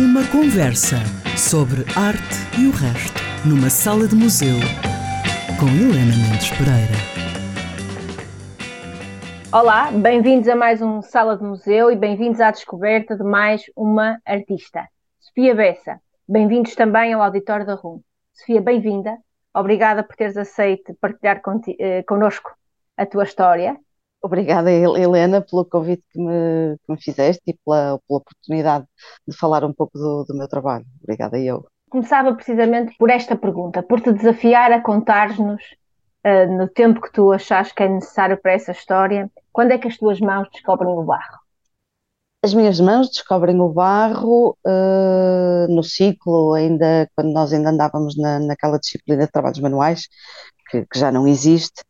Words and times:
Uma 0.00 0.26
conversa 0.28 0.96
sobre 1.36 1.82
arte 1.94 2.58
e 2.58 2.66
o 2.66 2.70
resto, 2.70 3.20
numa 3.46 3.68
sala 3.68 4.08
de 4.08 4.16
museu, 4.16 4.56
com 5.60 5.66
Helena 5.66 6.16
Mendes 6.16 6.48
Pereira. 6.56 6.96
Olá, 9.52 9.90
bem-vindos 9.90 10.48
a 10.48 10.56
mais 10.56 10.80
um 10.80 11.02
Sala 11.02 11.36
de 11.36 11.44
Museu 11.44 11.92
e 11.92 11.96
bem-vindos 11.96 12.40
à 12.40 12.50
descoberta 12.50 13.14
de 13.14 13.22
mais 13.22 13.64
uma 13.76 14.18
artista, 14.24 14.88
Sofia 15.20 15.54
Bessa. 15.54 16.00
Bem-vindos 16.26 16.74
também 16.74 17.12
ao 17.12 17.20
Auditório 17.20 17.66
da 17.66 17.74
RUM. 17.74 18.00
Sofia, 18.32 18.62
bem-vinda. 18.62 19.18
Obrigada 19.52 20.02
por 20.02 20.16
teres 20.16 20.38
aceito 20.38 20.96
partilhar 20.98 21.42
eh, 21.78 22.02
connosco 22.04 22.50
a 22.96 23.04
tua 23.04 23.24
história 23.24 23.76
Obrigada, 24.22 24.70
Helena, 24.70 25.40
pelo 25.40 25.64
convite 25.64 26.04
que 26.10 26.18
me, 26.18 26.76
que 26.84 26.92
me 26.92 27.02
fizeste 27.02 27.42
e 27.46 27.54
pela, 27.64 27.98
pela, 28.06 28.18
oportunidade 28.18 28.84
de 29.26 29.34
falar 29.34 29.64
um 29.64 29.72
pouco 29.72 29.98
do, 29.98 30.24
do 30.24 30.36
meu 30.36 30.46
trabalho. 30.46 30.84
Obrigada, 31.02 31.38
eu. 31.38 31.66
Começava 31.88 32.34
precisamente 32.34 32.94
por 32.98 33.08
esta 33.08 33.34
pergunta, 33.34 33.82
por 33.82 34.00
te 34.00 34.12
desafiar 34.12 34.72
a 34.72 34.80
contar-nos, 34.82 35.62
uh, 36.24 36.52
no 36.52 36.68
tempo 36.68 37.00
que 37.00 37.10
tu 37.10 37.32
achas 37.32 37.72
que 37.72 37.82
é 37.82 37.88
necessário 37.88 38.38
para 38.40 38.52
essa 38.52 38.72
história, 38.72 39.30
quando 39.52 39.72
é 39.72 39.78
que 39.78 39.88
as 39.88 39.96
tuas 39.96 40.20
mãos 40.20 40.48
descobrem 40.52 40.92
o 40.92 41.02
barro? 41.02 41.40
As 42.42 42.54
minhas 42.54 42.78
mãos 42.78 43.08
descobrem 43.08 43.58
o 43.60 43.68
barro 43.68 44.56
uh, 44.66 45.66
no 45.68 45.82
ciclo, 45.82 46.54
ainda 46.54 47.08
quando 47.14 47.32
nós 47.32 47.52
ainda 47.52 47.70
andávamos 47.70 48.16
na, 48.16 48.38
naquela 48.38 48.78
disciplina 48.78 49.24
de 49.24 49.32
trabalhos 49.32 49.60
manuais, 49.60 50.08
que, 50.70 50.86
que 50.86 50.98
já 50.98 51.10
não 51.10 51.26
existe, 51.26 51.82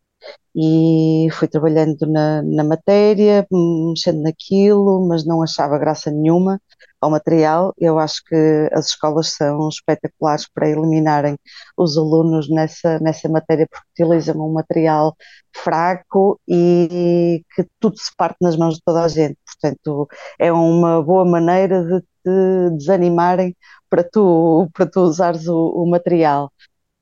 e 0.54 1.28
fui 1.32 1.48
trabalhando 1.48 2.06
na, 2.06 2.42
na 2.42 2.64
matéria, 2.64 3.46
mexendo 3.50 4.22
naquilo, 4.22 5.06
mas 5.08 5.24
não 5.24 5.42
achava 5.42 5.78
graça 5.78 6.10
nenhuma 6.10 6.60
ao 7.00 7.10
material. 7.10 7.72
Eu 7.78 7.98
acho 7.98 8.22
que 8.24 8.36
as 8.72 8.88
escolas 8.88 9.28
são 9.34 9.68
espetaculares 9.68 10.48
para 10.52 10.68
eliminarem 10.68 11.38
os 11.76 11.96
alunos 11.96 12.48
nessa, 12.50 12.98
nessa 13.00 13.28
matéria, 13.28 13.66
porque 13.70 14.04
utilizam 14.04 14.36
um 14.40 14.52
material 14.52 15.14
fraco 15.54 16.40
e 16.48 17.42
que 17.54 17.66
tudo 17.80 17.96
se 17.98 18.10
parte 18.16 18.36
nas 18.40 18.56
mãos 18.56 18.74
de 18.76 18.82
toda 18.84 19.04
a 19.04 19.08
gente. 19.08 19.36
Portanto, 19.44 20.08
é 20.38 20.52
uma 20.52 21.02
boa 21.02 21.24
maneira 21.24 21.84
de 21.84 22.00
te 22.00 22.76
desanimarem 22.76 23.56
para 23.88 24.04
tu, 24.04 24.68
para 24.72 24.86
tu 24.86 25.00
usares 25.00 25.46
o, 25.48 25.56
o 25.56 25.90
material. 25.90 26.52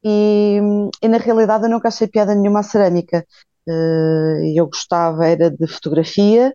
E, 0.05 0.59
e, 1.03 1.09
na 1.09 1.19
realidade 1.19 1.65
eu 1.65 1.71
nunca 1.71 1.89
achei 1.89 2.07
piada 2.07 2.35
nenhuma 2.35 2.61
à 2.61 2.63
cerâmica. 2.63 3.25
Uh, 3.67 4.57
eu 4.57 4.67
gostava 4.67 5.27
era 5.27 5.51
de 5.51 5.67
fotografia, 5.67 6.55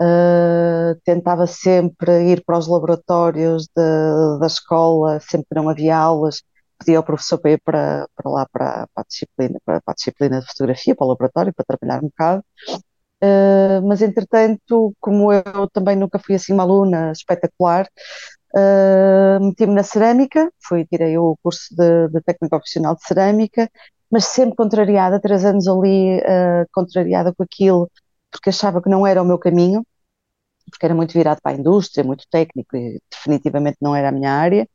uh, 0.00 1.00
tentava 1.04 1.46
sempre 1.46 2.32
ir 2.32 2.42
para 2.44 2.58
os 2.58 2.66
laboratórios 2.66 3.68
de, 3.76 4.38
da 4.40 4.46
escola, 4.46 5.20
sempre 5.20 5.48
não 5.54 5.68
havia 5.68 5.96
aulas, 5.96 6.42
pedia 6.78 6.98
ao 6.98 7.04
professor 7.04 7.38
para 7.38 7.52
ir 7.52 7.60
para, 7.64 8.08
para 8.16 8.30
lá 8.30 8.46
para, 8.52 8.88
para, 8.94 9.02
a 9.02 9.06
disciplina, 9.06 9.58
para, 9.64 9.80
para, 9.80 9.92
a 9.92 9.94
disciplina 9.94 10.40
de 10.40 10.46
fotografia, 10.46 10.96
para 10.96 11.04
o 11.04 11.08
laboratório, 11.08 11.54
para 11.54 11.64
trabalhar 11.64 12.02
um 12.02 12.08
bocado. 12.08 12.44
Uh, 13.22 13.86
mas 13.86 14.00
entretanto, 14.00 14.94
como 14.98 15.30
eu 15.32 15.68
também 15.72 15.94
nunca 15.94 16.18
fui 16.18 16.34
assim 16.34 16.54
uma 16.54 16.62
aluna 16.62 17.12
espetacular, 17.12 17.86
Uh, 18.54 19.40
Meti-me 19.40 19.74
na 19.74 19.82
cerâmica, 19.82 20.50
fui, 20.60 20.84
tirei 20.84 21.16
o 21.18 21.36
curso 21.42 21.74
de, 21.74 22.08
de 22.08 22.20
técnico 22.22 22.50
profissional 22.50 22.96
de 22.96 23.04
cerâmica, 23.04 23.70
mas 24.10 24.24
sempre 24.26 24.56
contrariada, 24.56 25.20
três 25.20 25.44
anos 25.44 25.68
ali 25.68 26.18
uh, 26.18 26.66
contrariada 26.72 27.32
com 27.34 27.42
aquilo, 27.44 27.90
porque 28.30 28.50
achava 28.50 28.82
que 28.82 28.88
não 28.88 29.06
era 29.06 29.22
o 29.22 29.24
meu 29.24 29.38
caminho, 29.38 29.84
porque 30.70 30.86
era 30.86 30.94
muito 30.94 31.12
virado 31.12 31.40
para 31.42 31.56
a 31.56 31.58
indústria, 31.58 32.04
muito 32.04 32.24
técnico 32.30 32.76
e 32.76 33.00
definitivamente 33.10 33.78
não 33.80 33.94
era 33.94 34.08
a 34.08 34.12
minha 34.12 34.32
área. 34.32 34.68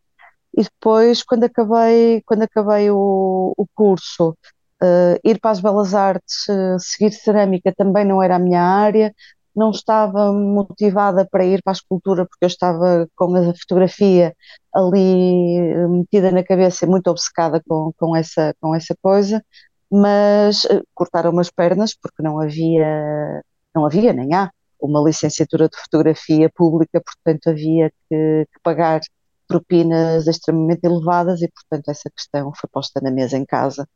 E 0.58 0.64
depois, 0.64 1.24
quando 1.24 1.46
acabei, 1.46 2.22
quando 2.26 2.44
acabei 2.44 2.90
o, 2.92 3.54
o 3.58 3.68
curso, 3.76 4.32
uh, 4.82 5.20
ir 5.24 5.40
para 5.40 5.52
as 5.52 5.60
belas 5.60 5.94
artes, 5.94 6.48
uh, 6.50 6.80
seguir 6.80 7.12
cerâmica 7.12 7.74
também 7.76 8.06
não 8.06 8.22
era 8.24 8.36
a 8.38 8.40
minha 8.40 8.62
área, 8.62 9.14
não 9.56 9.72
estava 9.72 10.34
motivada 10.34 11.26
para 11.30 11.46
ir 11.46 11.62
para 11.64 11.72
a 11.72 11.76
escultura 11.76 12.26
porque 12.26 12.46
eu 12.46 12.48
estava 12.48 13.08
com 13.16 13.36
a 13.36 13.54
fotografia 13.56 14.36
ali 14.74 15.58
eh, 15.58 15.88
metida 15.88 16.32
na 16.32 16.44
cabeça, 16.44 16.86
muito 16.86 17.08
obcecada 17.10 17.62
com, 17.68 17.92
com, 17.98 18.16
essa, 18.16 18.54
com 18.60 18.76
essa 18.76 18.96
coisa, 19.02 19.44
mas 19.92 20.66
eh, 20.66 20.82
cortaram 20.94 21.38
as 21.40 21.50
pernas 21.50 21.96
porque 21.96 22.22
não 22.24 22.40
havia, 22.40 23.42
não 23.74 23.86
havia 23.86 24.14
nem 24.14 24.34
há 24.34 24.52
uma 24.80 25.02
licenciatura 25.02 25.70
de 25.70 25.78
fotografia 25.78 26.50
pública, 26.54 27.02
portanto 27.02 27.50
havia 27.50 27.90
que, 28.10 28.46
que 28.52 28.60
pagar 28.64 29.02
propinas 29.48 30.28
extremamente 30.28 30.84
elevadas 30.86 31.42
e 31.42 31.50
portanto 31.50 31.90
essa 31.90 32.10
questão 32.10 32.52
foi 32.56 32.70
posta 32.72 33.00
na 33.02 33.12
mesa 33.12 33.38
em 33.38 33.46
casa 33.46 33.88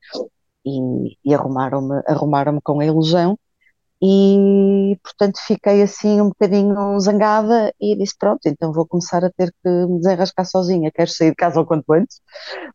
e, 0.65 1.17
e 1.25 1.33
arrumaram-me 1.33 2.01
arrumaram 2.07 2.59
com 2.63 2.79
a 2.79 2.85
ilusão 2.85 3.37
e 4.01 4.97
portanto 5.03 5.39
fiquei 5.45 5.81
assim 5.81 6.21
um 6.21 6.29
bocadinho 6.29 6.99
zangada 6.99 7.73
e 7.79 7.97
disse 7.97 8.15
pronto, 8.17 8.39
então 8.45 8.71
vou 8.71 8.87
começar 8.87 9.23
a 9.25 9.29
ter 9.29 9.51
que 9.63 9.69
me 9.69 9.99
desenrascar 9.99 10.45
sozinha, 10.45 10.91
quero 10.91 11.09
sair 11.09 11.31
de 11.31 11.35
casa 11.35 11.59
o 11.59 11.65
quanto 11.65 11.91
antes, 11.91 12.21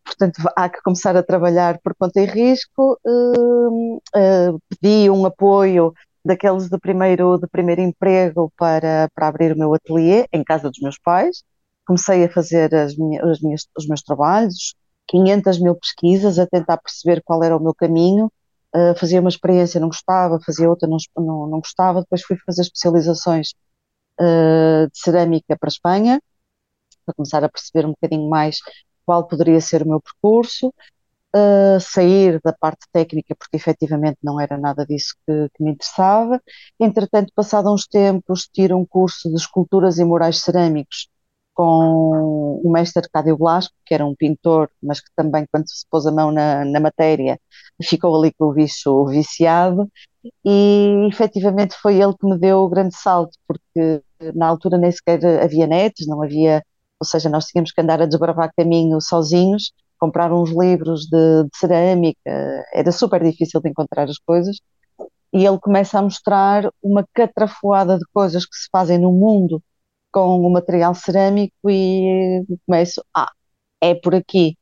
portanto 0.05 0.43
há 0.57 0.69
que 0.69 0.83
começar 0.83 1.17
a 1.17 1.23
trabalhar 1.23 1.79
por 1.83 1.95
conta 1.99 2.21
e 2.21 2.27
risco, 2.27 2.99
uh, 3.07 3.97
uh, 3.97 4.61
pedi 4.69 5.09
um 5.11 5.25
apoio 5.25 5.95
daqueles 6.25 6.69
de 6.69 6.79
primeiro, 6.79 7.39
de 7.39 7.47
primeiro 7.49 7.81
emprego 7.81 8.53
para, 8.57 9.09
para 9.15 9.29
abrir 9.29 9.53
o 9.53 9.59
meu 9.59 9.75
ateliê 9.75 10.27
em 10.33 10.45
casa 10.45 10.71
dos 10.71 10.81
meus 10.81 10.99
pais, 10.99 11.43
comecei 11.87 12.25
a 12.25 12.33
fazer 12.33 12.75
as 12.75 12.97
minhas, 12.97 13.29
as 13.29 13.41
minhas, 13.41 13.63
os 13.77 13.87
meus 13.87 14.03
trabalhos, 14.03 14.75
500 15.09 15.61
mil 15.61 15.75
pesquisas 15.77 16.39
a 16.39 16.47
tentar 16.47 16.79
perceber 16.79 17.23
qual 17.25 17.43
era 17.43 17.57
o 17.57 17.63
meu 17.63 17.75
caminho, 17.75 18.31
fazia 18.99 19.21
uma 19.21 19.29
experiência, 19.29 19.81
não 19.81 19.89
gostava, 19.89 20.41
fazia 20.45 20.69
outra, 20.69 20.89
não, 20.89 20.97
não, 21.17 21.47
não 21.47 21.59
gostava, 21.61 22.01
depois 22.01 22.23
fui 22.23 22.37
fazer 22.45 22.62
especializações 22.62 23.51
uh, 24.21 24.91
de 24.91 24.99
cerâmica 24.99 25.57
para 25.59 25.69
a 25.69 25.73
Espanha, 25.73 26.21
para 27.05 27.15
começar 27.15 27.45
a 27.45 27.49
perceber 27.49 27.87
um 27.87 27.91
bocadinho 27.91 28.29
mais 28.29 28.59
qual 29.07 29.27
poderia 29.27 29.61
ser 29.61 29.83
o 29.83 29.89
meu 29.89 30.01
percurso, 30.01 30.69
uh, 31.34 31.81
sair 31.81 32.41
da 32.45 32.53
parte 32.53 32.87
técnica, 32.93 33.34
porque 33.37 33.57
efetivamente 33.57 34.19
não 34.23 34.41
era 34.41 34.57
nada 34.59 34.87
disso 34.87 35.15
que, 35.27 35.49
que 35.55 35.63
me 35.63 35.73
interessava. 35.73 36.41
Entretanto, 36.81 37.33
passado 37.34 37.73
uns 37.73 37.87
tempos, 37.87 38.49
tiro 38.53 38.77
um 38.79 38.87
curso 38.87 39.29
de 39.29 39.37
esculturas 39.37 39.99
e 39.99 40.05
murais 40.05 40.39
cerâmicos 40.41 41.09
com 41.55 42.61
o 42.65 42.71
mestre 42.71 43.09
Cádio 43.11 43.37
Blasco, 43.39 43.75
que 43.87 43.95
era 43.95 44.05
um 44.05 44.15
pintor, 44.15 44.71
mas 44.83 45.01
que 45.01 45.09
também, 45.15 45.47
quando 45.53 45.69
se 45.69 45.87
pôs 45.89 46.07
a 46.07 46.13
mão 46.13 46.33
na, 46.33 46.65
na 46.65 46.81
matéria, 46.81 47.39
ficou 47.83 48.17
ali 48.17 48.33
com 48.33 48.47
o 48.47 48.53
bicho 48.53 49.07
viciado, 49.07 49.91
e 50.45 51.09
efetivamente 51.09 51.75
foi 51.81 52.01
ele 52.01 52.15
que 52.19 52.27
me 52.27 52.39
deu 52.39 52.61
o 52.61 52.69
grande 52.69 52.97
salto, 52.97 53.37
porque 53.47 54.03
na 54.35 54.47
altura 54.49 54.79
nem 54.79 54.91
sequer 54.91 55.43
havia 55.43 55.67
netos, 55.67 56.07
não 56.07 56.23
havia, 56.23 56.63
ou 57.01 57.07
seja, 57.07 57.29
nós 57.29 57.47
tínhamos 57.47 57.73
que 57.73 57.81
andar 57.81 58.01
a 58.01 58.07
desbravar 58.07 58.53
caminho 58.57 59.01
sozinhos, 59.01 59.73
comprar 59.99 60.33
uns 60.33 60.51
livros 60.51 61.07
de, 61.07 61.45
de 61.45 61.57
cerâmica, 61.57 62.19
era 62.73 62.93
super 62.93 63.23
difícil 63.23 63.61
de 63.61 63.71
encontrar 63.71 64.05
as 64.05 64.19
coisas, 64.19 64.59
e 65.33 65.45
ele 65.45 65.59
começa 65.59 65.99
a 65.99 66.03
mostrar 66.03 66.71
uma 66.83 67.05
catrafoada 67.13 67.99
de 67.99 68.05
coisas 68.13 68.47
que 68.47 68.55
se 68.57 68.69
fazem 68.71 68.99
no 68.99 69.13
mundo 69.13 69.63
com 70.13 70.41
o 70.41 70.53
material 70.53 70.95
cerâmico 70.95 71.55
e 71.69 72.45
começo, 72.67 73.05
ah, 73.15 73.31
é 73.81 73.95
por 73.95 74.15
aqui. 74.15 74.57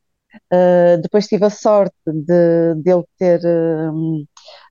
Uh, 0.53 1.01
depois 1.03 1.27
tive 1.27 1.45
a 1.45 1.51
sorte 1.51 1.95
de, 2.07 2.75
de 2.77 2.91
ele 2.91 3.05
ter 3.19 3.41
uh, 3.45 4.21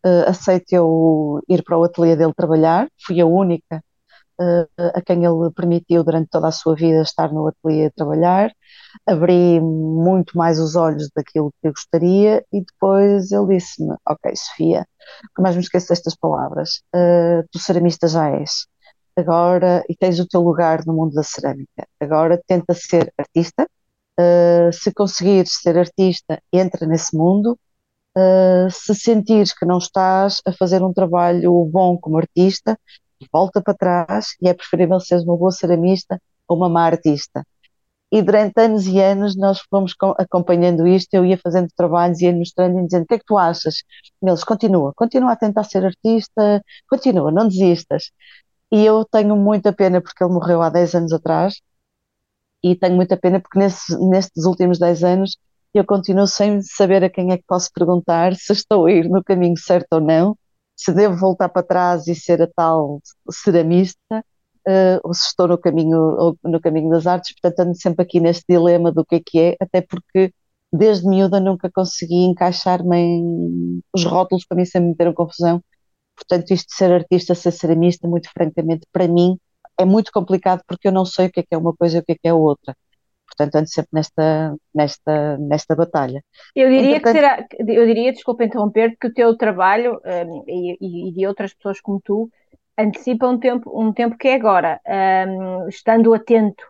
uh, 0.05 0.29
aceito 0.29 0.73
eu 0.73 1.39
ir 1.47 1.63
para 1.63 1.77
o 1.77 1.83
ateliê 1.83 2.15
dele 2.15 2.33
trabalhar, 2.35 2.87
fui 3.05 3.21
a 3.21 3.25
única 3.25 3.83
a 4.95 5.01
quem 5.03 5.23
ele 5.23 5.51
permitiu 5.55 6.03
durante 6.03 6.29
toda 6.29 6.47
a 6.47 6.51
sua 6.51 6.75
vida 6.75 7.03
estar 7.03 7.31
no 7.31 7.47
ateliê 7.47 7.85
a 7.85 7.91
trabalhar, 7.91 8.51
abri 9.05 9.59
muito 9.61 10.35
mais 10.35 10.59
os 10.59 10.75
olhos 10.75 11.09
daquilo 11.15 11.51
que 11.61 11.67
eu 11.67 11.71
gostaria 11.71 12.43
e 12.51 12.61
depois 12.63 13.31
ele 13.31 13.59
disse-me, 13.59 13.95
ok 14.09 14.35
Sofia, 14.35 14.83
que 15.35 15.41
mais 15.43 15.55
me 15.55 15.61
esqueço 15.61 15.89
destas 15.89 16.15
palavras, 16.15 16.81
tu 17.51 17.59
ceramista 17.59 18.07
já 18.07 18.31
és, 18.31 18.65
agora, 19.15 19.83
e 19.87 19.95
tens 19.95 20.19
o 20.19 20.27
teu 20.27 20.41
lugar 20.41 20.83
no 20.87 20.93
mundo 20.93 21.13
da 21.13 21.21
cerâmica, 21.21 21.87
agora 21.99 22.41
tenta 22.47 22.73
ser 22.73 23.13
artista, 23.19 23.67
uh, 24.21 24.73
se 24.73 24.93
conseguires 24.93 25.53
ser 25.61 25.77
artista, 25.77 26.41
entra 26.53 26.85
nesse 26.85 27.15
mundo, 27.15 27.57
uh, 28.17 28.69
se 28.69 28.95
sentires 28.95 29.53
que 29.53 29.65
não 29.65 29.77
estás 29.77 30.41
a 30.45 30.51
fazer 30.53 30.83
um 30.83 30.93
trabalho 30.93 31.65
bom 31.65 31.97
como 31.97 32.17
artista, 32.17 32.77
volta 33.31 33.61
para 33.61 33.73
trás 33.73 34.35
e 34.41 34.47
é 34.49 34.53
preferível 34.53 34.99
seres 34.99 35.23
uma 35.23 35.37
boa 35.37 35.51
ceramista 35.51 36.19
ou 36.47 36.57
uma 36.57 36.69
má 36.69 36.85
artista. 36.85 37.43
E 38.11 38.21
durante 38.21 38.59
anos 38.59 38.87
e 38.87 38.99
anos 38.99 39.37
nós 39.37 39.61
fomos 39.69 39.95
acompanhando 40.17 40.85
isto, 40.85 41.13
eu 41.13 41.25
ia 41.25 41.37
fazendo 41.37 41.69
trabalhos 41.75 42.19
e 42.19 42.25
ia 42.25 42.33
mostrando 42.35 42.79
e 42.79 42.85
dizendo 42.85 43.03
o 43.03 43.07
que 43.07 43.13
é 43.15 43.19
que 43.19 43.25
tu 43.25 43.37
achas? 43.37 43.75
E 44.21 44.27
eles, 44.27 44.43
continua, 44.43 44.91
continua 44.95 45.31
a 45.31 45.35
tentar 45.37 45.63
ser 45.63 45.85
artista, 45.85 46.61
continua, 46.89 47.31
não 47.31 47.47
desistas. 47.47 48.11
E 48.71 48.85
eu 48.85 49.05
tenho 49.05 49.35
muita 49.37 49.71
pena 49.73 50.01
porque 50.01 50.23
ele 50.23 50.33
morreu 50.33 50.61
há 50.61 50.69
10 50.69 50.95
anos 50.95 51.13
atrás 51.13 51.61
e 52.63 52.75
tenho 52.75 52.95
muita 52.95 53.17
pena 53.17 53.39
porque 53.39 53.59
nesse, 53.59 53.97
nestes 54.09 54.45
últimos 54.45 54.79
10 54.79 55.03
anos 55.03 55.37
eu 55.73 55.85
continuo 55.85 56.27
sem 56.27 56.61
saber 56.61 57.03
a 57.03 57.09
quem 57.09 57.31
é 57.31 57.37
que 57.37 57.45
posso 57.47 57.71
perguntar 57.73 58.35
se 58.35 58.51
estou 58.53 58.85
a 58.85 58.91
ir 58.91 59.09
no 59.09 59.23
caminho 59.23 59.57
certo 59.57 59.93
ou 59.93 60.01
não, 60.01 60.37
se 60.75 60.91
devo 60.93 61.15
voltar 61.17 61.49
para 61.49 61.63
trás 61.65 62.07
e 62.07 62.15
ser 62.15 62.41
a 62.41 62.47
tal 62.47 62.99
ceramista, 63.29 64.25
uh, 64.67 64.99
ou 65.03 65.13
se 65.13 65.27
estou 65.27 65.47
no 65.47 65.57
caminho, 65.57 66.35
no 66.43 66.59
caminho 66.59 66.89
das 66.89 67.07
artes, 67.07 67.33
portanto 67.33 67.67
ando 67.67 67.79
sempre 67.79 68.03
aqui 68.03 68.19
neste 68.19 68.43
dilema 68.49 68.91
do 68.91 69.05
que 69.05 69.15
é 69.15 69.21
que 69.25 69.39
é, 69.39 69.57
até 69.59 69.81
porque 69.81 70.33
desde 70.73 71.07
miúda 71.07 71.39
nunca 71.39 71.69
consegui 71.71 72.23
encaixar-me 72.25 72.97
em... 72.97 73.81
Os 73.93 74.03
rótulos 74.05 74.45
para 74.45 74.57
mim 74.57 74.65
sempre 74.65 74.89
me 74.89 74.95
deram 74.95 75.13
confusão, 75.13 75.61
portanto 76.15 76.51
isto 76.51 76.67
de 76.69 76.75
ser 76.75 76.91
artista, 76.91 77.35
ser 77.35 77.51
ceramista, 77.51 78.07
muito 78.07 78.29
francamente, 78.31 78.85
para 78.91 79.07
mim 79.07 79.37
é 79.81 79.85
muito 79.85 80.11
complicado 80.11 80.61
porque 80.67 80.87
eu 80.87 80.91
não 80.91 81.05
sei 81.05 81.27
o 81.27 81.31
que 81.31 81.41
é 81.41 81.43
que 81.43 81.55
é 81.55 81.57
uma 81.57 81.75
coisa 81.75 81.97
e 81.97 81.99
o 81.99 82.03
que 82.03 82.13
é 82.13 82.15
que 82.15 82.27
é 82.27 82.33
outra. 82.33 82.75
Portanto, 83.25 83.55
ando 83.55 83.69
sempre 83.69 83.89
nesta, 83.93 84.55
nesta, 84.75 85.37
nesta 85.37 85.75
batalha. 85.75 86.21
Eu 86.53 86.69
diria 86.69 86.99
que 86.99 87.11
será, 87.11 87.45
eu 87.59 87.85
diria, 87.85 88.11
desculpa 88.11 88.43
interromper, 88.43 88.97
que 88.99 89.07
o 89.07 89.13
teu 89.13 89.37
trabalho 89.37 90.01
um, 90.05 90.43
e, 90.47 91.09
e, 91.09 91.13
de 91.13 91.25
outras 91.25 91.53
pessoas 91.53 91.79
como 91.79 92.01
tu 92.03 92.29
antecipa 92.77 93.27
um 93.27 93.39
tempo, 93.39 93.71
um 93.73 93.93
tempo 93.93 94.17
que 94.17 94.27
é 94.27 94.35
agora, 94.35 94.81
um, 94.85 95.67
estando 95.69 96.13
atento, 96.13 96.63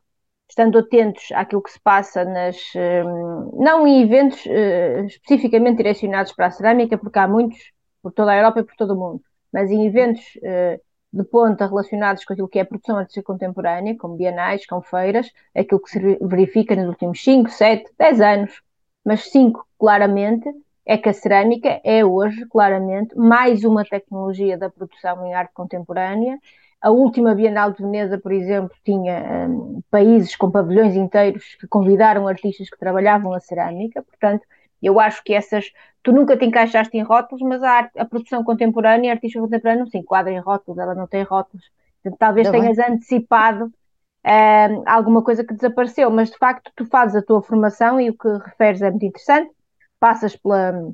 estando 0.48 0.78
atentos 0.78 1.32
àquilo 1.34 1.64
que 1.64 1.72
se 1.72 1.80
passa 1.80 2.24
nas, 2.26 2.58
um, 2.76 3.64
não 3.64 3.88
em 3.88 4.04
eventos 4.04 4.46
uh, 4.46 5.06
especificamente 5.06 5.78
direcionados 5.78 6.34
para 6.34 6.48
a 6.48 6.52
cerâmica, 6.52 6.98
porque 6.98 7.18
há 7.18 7.28
muitos 7.28 7.60
por 8.04 8.12
toda 8.12 8.32
a 8.32 8.38
Europa 8.38 8.60
e 8.60 8.64
por 8.64 8.76
todo 8.76 8.94
o 8.94 9.00
mundo, 9.00 9.22
mas 9.52 9.72
em 9.72 9.86
eventos 9.86 10.24
uh, 10.38 10.80
de 11.14 11.24
ponta 11.24 11.68
relacionados 11.68 12.24
com 12.24 12.34
aquilo 12.34 12.48
que 12.48 12.60
é 12.60 12.62
a 12.62 12.66
produção 12.66 12.98
artística 12.98 13.26
contemporânea, 13.26 13.98
como 13.98 14.16
bienais, 14.16 14.66
com 14.66 14.82
feiras, 14.82 15.32
aquilo 15.56 15.82
que 15.82 15.90
se 15.90 16.00
verifica 16.22 16.76
nos 16.76 16.88
últimos 16.88 17.22
5, 17.24 17.50
7, 17.50 17.92
10 17.98 18.22
anos, 18.22 18.62
mas 19.04 19.30
5 19.30 19.66
claramente, 19.78 20.50
é 20.86 20.98
que 20.98 21.10
a 21.10 21.14
cerâmica 21.14 21.80
é 21.84 22.04
hoje, 22.04 22.46
claramente, 22.48 23.16
mais 23.16 23.64
uma 23.64 23.84
tecnologia 23.86 24.58
da 24.58 24.70
produção 24.70 25.26
em 25.26 25.34
arte 25.34 25.54
contemporânea. 25.54 26.40
A 26.82 26.90
última 26.90 27.36
Bienal 27.36 27.72
de 27.72 27.84
Veneza, 27.84 28.18
por 28.18 28.32
exemplo, 28.32 28.76
tinha 28.84 29.48
um, 29.48 29.82
países 29.92 30.36
com 30.36 30.50
pavilhões 30.50 30.96
inteiros 30.96 31.56
que 31.60 31.68
convidaram 31.68 32.28
artistas 32.28 32.70
que 32.70 32.80
trabalhavam 32.80 33.34
a 33.34 33.40
cerâmica, 33.40 34.02
portanto, 34.02 34.44
eu 34.82 35.00
acho 35.00 35.24
que 35.24 35.34
essas. 35.34 35.72
Tu 36.04 36.12
nunca 36.12 36.36
te 36.36 36.46
encaixaste 36.46 36.98
em 36.98 37.04
rótulos, 37.04 37.42
mas 37.48 37.62
a, 37.62 37.70
arte, 37.72 38.00
a 38.00 38.06
produção 38.06 38.44
contemporânea, 38.44 39.12
a 39.12 39.16
artista 39.16 39.40
contemporânea, 39.40 39.84
não 39.84 39.92
se 39.92 39.98
enquadra 39.98 40.32
em 40.32 40.40
rótulos, 40.40 40.80
ela 40.80 40.96
não 40.96 41.08
tem 41.08 41.24
rótulos. 41.24 41.70
Portanto, 42.02 42.20
talvez 42.20 42.48
não 42.48 42.60
tenhas 42.60 42.78
é. 42.80 42.90
antecipado 42.90 43.66
uh, 43.66 44.84
alguma 44.86 45.24
coisa 45.24 45.44
que 45.44 45.54
desapareceu, 45.54 46.10
mas 46.10 46.32
de 46.32 46.38
facto 46.38 46.72
tu 46.76 46.86
fazes 46.86 47.16
a 47.16 47.22
tua 47.22 47.42
formação 47.42 48.00
e 48.00 48.10
o 48.10 48.18
que 48.18 48.28
referes 48.46 48.82
é 48.82 48.90
muito 48.90 49.06
interessante. 49.06 49.52
Passas 50.00 50.36
pela, 50.36 50.92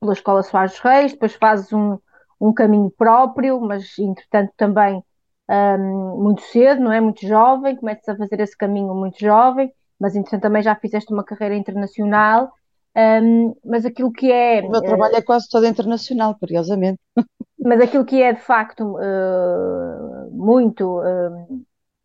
pela 0.00 0.12
Escola 0.12 0.42
Soares 0.42 0.72
dos 0.72 0.80
Reis, 0.80 1.12
depois 1.12 1.34
fazes 1.34 1.72
um, 1.72 1.98
um 2.40 2.52
caminho 2.52 2.90
próprio, 2.90 3.60
mas 3.60 3.98
entretanto 3.98 4.52
também 4.56 5.02
um, 5.48 6.22
muito 6.22 6.42
cedo, 6.42 6.82
não 6.82 6.92
é? 6.92 7.00
Muito 7.00 7.26
jovem, 7.26 7.76
começas 7.76 8.08
a 8.08 8.16
fazer 8.16 8.40
esse 8.40 8.56
caminho 8.56 8.94
muito 8.94 9.18
jovem, 9.18 9.72
mas 9.98 10.14
entretanto 10.14 10.42
também 10.42 10.62
já 10.62 10.74
fizeste 10.74 11.12
uma 11.12 11.24
carreira 11.24 11.56
internacional 11.56 12.52
um, 12.98 13.54
mas 13.64 13.84
aquilo 13.84 14.12
que 14.12 14.32
é. 14.32 14.60
O 14.60 14.70
meu 14.70 14.82
trabalho 14.82 15.16
é 15.16 15.22
quase 15.22 15.48
todo 15.48 15.66
internacional, 15.66 16.34
curiosamente. 16.38 16.98
Mas 17.58 17.80
aquilo 17.80 18.04
que 18.04 18.20
é 18.20 18.32
de 18.32 18.40
facto 18.40 18.96
uh, 18.96 20.30
muito, 20.32 21.00
uh, 21.00 21.64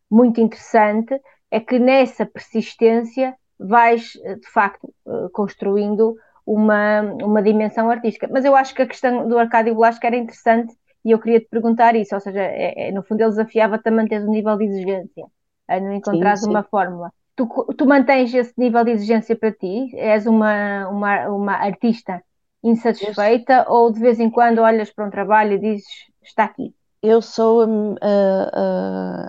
muito 0.09 0.39
interessante 0.39 1.19
é 1.49 1.59
que 1.59 1.79
nessa 1.79 2.25
persistência 2.25 3.35
vais 3.59 4.13
de 4.13 4.51
facto 4.51 4.93
uh, 5.05 5.29
construindo 5.31 6.15
uma, 6.45 7.01
uma 7.23 7.41
dimensão 7.41 7.89
artística. 7.89 8.27
Mas 8.31 8.45
eu 8.45 8.55
acho 8.55 8.75
que 8.75 8.81
a 8.81 8.87
questão 8.87 9.27
do 9.27 9.37
Arcádio 9.37 9.75
Blasco 9.75 10.05
era 10.05 10.17
interessante 10.17 10.75
e 11.05 11.11
eu 11.11 11.19
queria 11.19 11.39
te 11.39 11.47
perguntar 11.49 11.95
isso, 11.95 12.15
ou 12.15 12.21
seja, 12.21 12.41
é, 12.41 12.89
é, 12.89 12.91
no 12.91 13.03
fundo 13.03 13.21
ele 13.21 13.29
desafiava-te 13.29 13.87
a 13.87 13.91
manter 13.91 14.21
o 14.21 14.29
nível 14.29 14.57
de 14.57 14.65
exigência, 14.65 15.25
a 15.67 15.79
não 15.79 15.93
encontrar 15.93 16.35
uma 16.45 16.63
fórmula. 16.63 17.11
Tu, 17.35 17.47
tu 17.77 17.85
mantens 17.85 18.33
esse 18.33 18.53
nível 18.57 18.83
de 18.83 18.91
exigência 18.91 19.35
para 19.35 19.51
ti? 19.51 19.89
És 19.95 20.25
uma, 20.27 20.87
uma, 20.89 21.27
uma 21.29 21.53
artista 21.53 22.23
insatisfeita 22.63 23.65
ou 23.67 23.91
de 23.91 23.99
vez 23.99 24.19
em 24.19 24.29
quando 24.29 24.59
olhas 24.59 24.91
para 24.91 25.05
um 25.07 25.09
trabalho 25.09 25.53
e 25.53 25.59
dizes 25.59 25.85
está 26.21 26.45
aqui? 26.45 26.73
Eu 27.01 27.21
sou 27.21 27.61
a, 27.61 27.65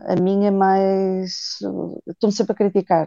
a, 0.09 0.13
a 0.13 0.17
minha 0.23 0.53
mais. 0.53 1.59
Estou-me 2.07 2.33
sempre 2.33 2.53
a 2.53 2.57
criticar. 2.57 3.07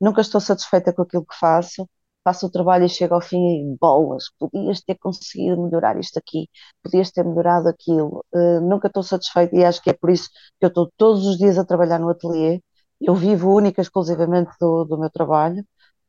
Nunca 0.00 0.20
estou 0.20 0.40
satisfeita 0.40 0.92
com 0.92 1.02
aquilo 1.02 1.24
que 1.26 1.36
faço. 1.38 1.88
Faço 2.24 2.46
o 2.46 2.50
trabalho 2.50 2.84
e 2.84 2.88
chego 2.88 3.14
ao 3.14 3.20
fim 3.20 3.38
e 3.38 3.76
bolas. 3.80 4.24
Podias 4.38 4.80
ter 4.80 4.96
conseguido 4.96 5.62
melhorar 5.62 5.98
isto 5.98 6.18
aqui, 6.18 6.48
podias 6.82 7.10
ter 7.10 7.24
melhorado 7.24 7.68
aquilo. 7.68 8.24
Uh, 8.34 8.60
nunca 8.60 8.88
estou 8.88 9.02
satisfeita 9.02 9.56
e 9.56 9.64
acho 9.64 9.82
que 9.82 9.90
é 9.90 9.92
por 9.92 10.10
isso 10.10 10.28
que 10.58 10.66
eu 10.66 10.68
estou 10.68 10.90
todos 10.96 11.26
os 11.26 11.38
dias 11.38 11.58
a 11.58 11.64
trabalhar 11.64 11.98
no 11.98 12.10
ateliê 12.10 12.60
eu 13.00 13.14
vivo 13.14 13.54
única 13.54 13.80
e 13.80 13.82
exclusivamente 13.82 14.52
do, 14.60 14.84
do 14.84 14.98
meu 14.98 15.10
trabalho. 15.10 15.64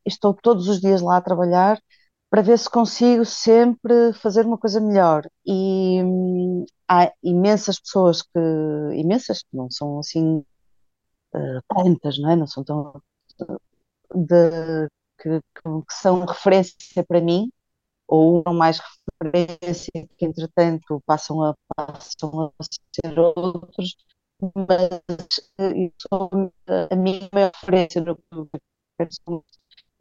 Estou 0.06 0.34
todos 0.34 0.68
os 0.68 0.80
dias 0.80 1.02
lá 1.02 1.18
a 1.18 1.22
trabalhar 1.22 1.80
para 2.30 2.42
ver 2.42 2.58
se 2.60 2.70
consigo 2.70 3.26
sempre 3.26 4.14
fazer 4.14 4.46
uma 4.46 4.58
coisa 4.58 4.80
melhor. 4.80 5.28
E 5.46 6.02
hum, 6.04 6.66
há 6.88 7.12
imensas 7.24 7.80
pessoas 7.80 8.22
que, 8.22 8.40
imensas, 8.96 9.42
que 9.44 9.56
não 9.56 9.70
são 9.72 10.00
assim 10.00 10.44
uh, 11.36 11.62
tantas, 11.68 12.20
não 12.20 12.32
é? 12.32 12.36
Não 12.36 12.48
são 12.48 12.64
tão. 12.64 13.02
De, 14.14 14.88
que, 15.20 15.40
que, 15.42 15.94
são 15.94 16.26
referência 16.26 17.04
para 17.08 17.22
mim, 17.22 17.52
ou 18.08 18.44
não 18.46 18.54
mais 18.54 18.80
referência, 19.22 19.92
que 20.18 20.26
entretanto 20.26 21.02
passam 21.06 21.44
a, 21.44 21.56
passam 21.76 22.54
a 22.60 22.64
ser 22.94 23.20
outros, 23.20 23.96
mas 24.42 25.42
isso 25.60 26.08
a 26.92 26.96
minha 26.96 27.30
referência 27.54 28.02
no 28.02 28.18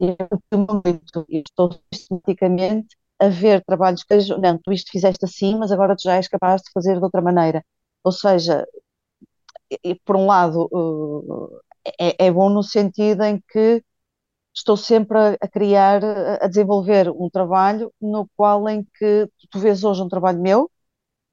e 0.01 0.15
eu 0.51 0.67
muito 0.67 1.25
e 1.29 1.39
estou 1.39 1.69
sistematicamente 1.93 2.95
a 3.19 3.27
ver 3.29 3.63
trabalhos 3.65 4.03
que 4.03 4.15
não, 4.39 4.57
tu 4.57 4.71
isto 4.71 4.91
fizeste 4.91 5.25
assim, 5.25 5.55
mas 5.57 5.71
agora 5.71 5.95
tu 5.95 6.03
já 6.03 6.15
és 6.15 6.27
capaz 6.27 6.61
de 6.61 6.71
fazer 6.71 6.97
de 6.97 7.03
outra 7.03 7.21
maneira. 7.21 7.63
Ou 8.03 8.11
seja, 8.11 8.65
por 10.05 10.15
um 10.15 10.25
lado 10.25 10.69
é, 11.99 12.27
é 12.27 12.31
bom 12.31 12.49
no 12.49 12.63
sentido 12.63 13.23
em 13.23 13.41
que 13.49 13.83
estou 14.55 14.77
sempre 14.77 15.17
a, 15.41 15.49
criar, 15.49 16.03
a 16.41 16.47
desenvolver 16.47 17.09
um 17.11 17.29
trabalho 17.31 17.93
no 18.01 18.29
qual 18.35 18.67
em 18.69 18.85
que 18.95 19.29
tu 19.51 19.59
vês 19.59 19.83
hoje 19.83 20.01
um 20.03 20.09
trabalho 20.09 20.41
meu 20.41 20.71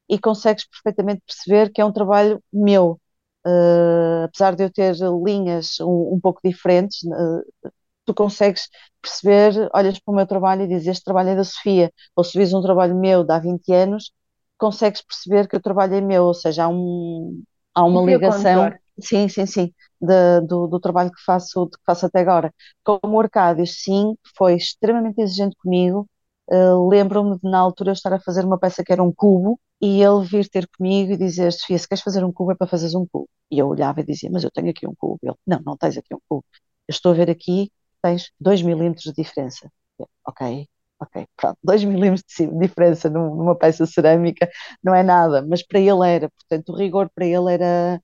e 0.09 0.19
consegues 0.21 0.67
perfeitamente 0.69 1.23
perceber 1.27 1.73
que 1.73 1.81
é 1.81 1.87
um 1.87 1.93
trabalho 1.93 2.43
meu. 2.53 3.01
Uh, 3.47 4.25
apesar 4.25 4.57
de 4.57 4.65
eu 4.65 4.71
ter 4.71 4.97
linhas 5.25 5.79
um, 5.81 6.15
um 6.15 6.21
pouco 6.21 6.41
diferentes, 6.43 7.05
uh, 7.05 7.71
tu 8.05 8.13
consegues 8.13 8.69
perceber, 9.01 9.71
olhas 9.73 10.01
para 10.01 10.13
o 10.13 10.17
meu 10.17 10.27
trabalho 10.27 10.63
e 10.63 10.69
dizes 10.69 10.89
este 10.89 11.05
trabalho 11.05 11.29
é 11.31 11.37
da 11.37 11.45
Sofia, 11.45 11.93
ou 12.17 12.25
se 12.25 12.37
vis 12.37 12.53
um 12.53 12.61
trabalho 12.61 12.97
meu 12.97 13.23
de 13.23 13.33
há 13.33 13.39
20 13.39 13.73
anos, 13.73 14.13
consegues 14.59 15.01
perceber 15.01 15.49
que 15.49 15.57
o 15.57 15.61
trabalho 15.61 15.95
é 15.95 16.01
meu, 16.01 16.25
ou 16.25 16.35
seja, 16.35 16.65
há, 16.65 16.69
um, 16.69 17.43
há 17.75 17.85
uma 17.85 18.03
ligação, 18.03 18.73
sim, 18.99 19.29
sim, 19.29 19.47
sim, 19.47 19.75
de, 20.01 20.41
do, 20.43 20.67
do, 20.67 20.81
trabalho 20.81 21.13
que 21.13 21.23
faço, 21.25 21.69
que 21.69 21.79
faço 21.87 22.07
até 22.07 22.21
agora. 22.21 22.53
Como 22.83 23.17
o 23.17 23.21
Arcádio, 23.21 23.67
sim, 23.67 24.17
foi 24.37 24.57
extremamente 24.57 25.21
exigente 25.21 25.57
comigo, 25.57 26.09
uh, 26.51 26.89
lembro-me 26.89 27.39
de 27.39 27.49
na 27.49 27.59
altura 27.59 27.91
eu 27.91 27.93
estar 27.93 28.13
a 28.13 28.21
fazer 28.21 28.45
uma 28.45 28.59
peça 28.59 28.83
que 28.85 28.93
era 28.93 29.03
um 29.03 29.13
cubo, 29.13 29.61
e 29.81 30.03
ele 30.03 30.25
vir 30.27 30.49
ter 30.49 30.67
comigo 30.69 31.13
e 31.13 31.17
dizer, 31.17 31.53
Sofia, 31.53 31.79
se 31.79 31.89
queres 31.89 32.03
fazer 32.05 32.25
um 32.25 32.33
cubo 32.33 32.53
é 32.53 32.55
para 32.55 32.67
fazeres 32.67 32.95
um 32.95 33.07
cubo. 33.07 33.29
E 33.51 33.59
eu 33.59 33.69
olhava 33.69 34.01
e 34.01 34.05
dizia, 34.07 34.31
mas 34.33 34.43
eu 34.45 34.51
tenho 34.51 34.71
aqui 34.71 34.87
um 34.87 34.95
cubo. 34.97 35.19
Ele, 35.23 35.35
não, 35.47 35.61
não 35.65 35.77
tens 35.77 35.97
aqui 35.99 36.15
um 36.15 36.21
cubo. 36.29 36.45
Eu 36.89 36.93
estou 36.93 37.13
a 37.13 37.15
ver 37.15 37.31
aqui, 37.31 37.71
tens 38.03 38.33
2 38.41 38.63
milímetros 38.63 39.05
de 39.05 39.13
diferença. 39.23 39.71
Eu, 39.99 40.09
ok, 40.27 40.69
ok, 41.01 41.27
pronto, 41.37 41.59
2 41.63 41.85
milímetros 41.85 42.25
de 42.39 42.47
diferença 42.59 43.11
numa 43.11 43.57
peça 43.57 43.87
cerâmica 43.87 44.49
não 44.83 44.95
é 44.95 45.03
nada, 45.03 45.45
mas 45.47 45.63
para 45.67 45.79
ele 45.81 46.07
era, 46.09 46.31
portanto, 46.31 46.71
o 46.73 46.77
rigor 46.77 47.11
para 47.15 47.27
ele 47.27 47.53
era 47.53 48.01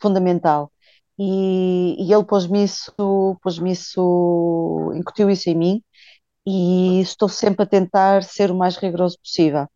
fundamental. 0.00 0.72
E, 1.18 1.96
e 2.08 2.12
ele 2.12 2.24
pôs-me 2.24 2.64
isso, 2.64 2.92
pôs-me 3.42 3.72
isso, 3.72 4.92
incutiu 4.96 5.30
isso 5.30 5.48
em 5.50 5.54
mim, 5.56 5.82
e 6.46 7.00
estou 7.00 7.28
sempre 7.28 7.64
a 7.64 7.66
tentar 7.66 8.22
ser 8.24 8.50
o 8.50 8.56
mais 8.56 8.76
rigoroso 8.76 9.18
possível. 9.20 9.68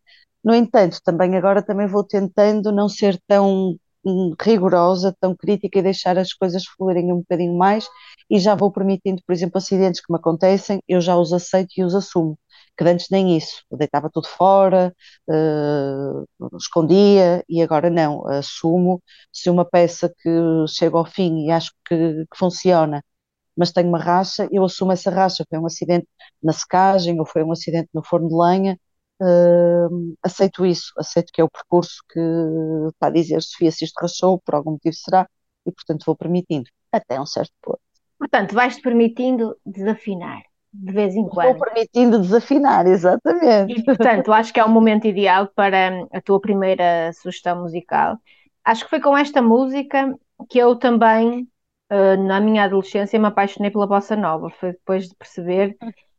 No 0.43 0.55
entanto, 0.55 0.99
também 1.03 1.35
agora 1.37 1.61
também 1.63 1.87
vou 1.87 2.03
tentando 2.03 2.71
não 2.71 2.89
ser 2.89 3.19
tão 3.27 3.75
hum, 4.05 4.33
rigorosa, 4.41 5.15
tão 5.19 5.35
crítica 5.35 5.79
e 5.79 5.81
deixar 5.83 6.17
as 6.17 6.33
coisas 6.33 6.63
fluírem 6.65 7.11
um 7.13 7.17
bocadinho 7.19 7.55
mais 7.57 7.87
e 8.29 8.39
já 8.39 8.55
vou 8.55 8.71
permitindo, 8.71 9.21
por 9.25 9.33
exemplo, 9.33 9.57
acidentes 9.57 10.01
que 10.01 10.11
me 10.11 10.17
acontecem, 10.17 10.81
eu 10.87 10.99
já 11.01 11.15
os 11.17 11.31
aceito 11.33 11.73
e 11.77 11.83
os 11.83 11.93
assumo, 11.95 12.37
que 12.77 12.83
antes 12.83 13.07
nem 13.11 13.37
isso, 13.37 13.63
eu 13.71 13.77
deitava 13.77 14.09
tudo 14.11 14.27
fora, 14.27 14.93
uh, 15.29 16.57
escondia 16.57 17.43
e 17.47 17.61
agora 17.61 17.89
não, 17.89 18.25
assumo 18.27 19.01
se 19.31 19.49
uma 19.49 19.65
peça 19.65 20.11
que 20.21 20.29
chega 20.67 20.97
ao 20.97 21.05
fim 21.05 21.45
e 21.47 21.51
acho 21.51 21.71
que, 21.87 21.95
que 22.31 22.37
funciona 22.37 23.03
mas 23.57 23.71
tenho 23.71 23.89
uma 23.89 23.99
racha, 23.99 24.47
eu 24.51 24.63
assumo 24.63 24.91
essa 24.91 25.11
racha. 25.11 25.45
Foi 25.49 25.59
um 25.59 25.65
acidente 25.65 26.07
na 26.41 26.53
secagem 26.53 27.19
ou 27.19 27.25
foi 27.25 27.43
um 27.43 27.51
acidente 27.51 27.89
no 27.93 28.03
forno 28.03 28.29
de 28.29 28.35
lenha. 28.35 28.79
Uh, 29.21 30.15
aceito 30.23 30.65
isso, 30.65 30.91
aceito 30.97 31.31
que 31.31 31.39
é 31.39 31.43
o 31.43 31.49
percurso 31.49 32.01
que 32.09 32.19
está 32.89 33.05
a 33.05 33.11
dizer 33.11 33.39
Sofia, 33.43 33.71
se 33.71 33.85
isto 33.85 33.99
rachou, 34.01 34.41
por 34.43 34.55
algum 34.55 34.71
motivo 34.71 34.95
será, 34.95 35.29
e 35.63 35.71
portanto 35.71 36.03
vou 36.07 36.15
permitindo, 36.15 36.67
até 36.91 37.21
um 37.21 37.25
certo 37.25 37.53
ponto. 37.61 37.79
Portanto, 38.17 38.55
vais-te 38.55 38.81
permitindo 38.81 39.55
desafinar 39.63 40.41
de 40.73 40.93
vez 40.93 41.15
em 41.15 41.27
quando. 41.27 41.57
Vou 41.57 41.65
permitindo 41.65 42.19
desafinar, 42.19 42.87
exatamente. 42.87 43.73
E, 43.73 43.83
portanto, 43.83 44.31
acho 44.33 44.53
que 44.53 44.59
é 44.59 44.63
o 44.63 44.69
momento 44.69 45.05
ideal 45.05 45.47
para 45.53 46.07
a 46.11 46.21
tua 46.21 46.39
primeira 46.39 47.11
sugestão 47.13 47.61
musical. 47.61 48.17
Acho 48.63 48.85
que 48.85 48.89
foi 48.89 49.01
com 49.01 49.17
esta 49.17 49.41
música 49.41 50.15
que 50.49 50.57
eu 50.57 50.75
também, 50.75 51.47
uh, 51.91 52.23
na 52.23 52.39
minha 52.39 52.63
adolescência, 52.63 53.19
me 53.19 53.27
apaixonei 53.27 53.69
pela 53.69 53.87
bossa 53.87 54.15
nova. 54.15 54.49
Foi 54.49 54.71
depois 54.71 55.07
de 55.07 55.15
perceber. 55.15 55.77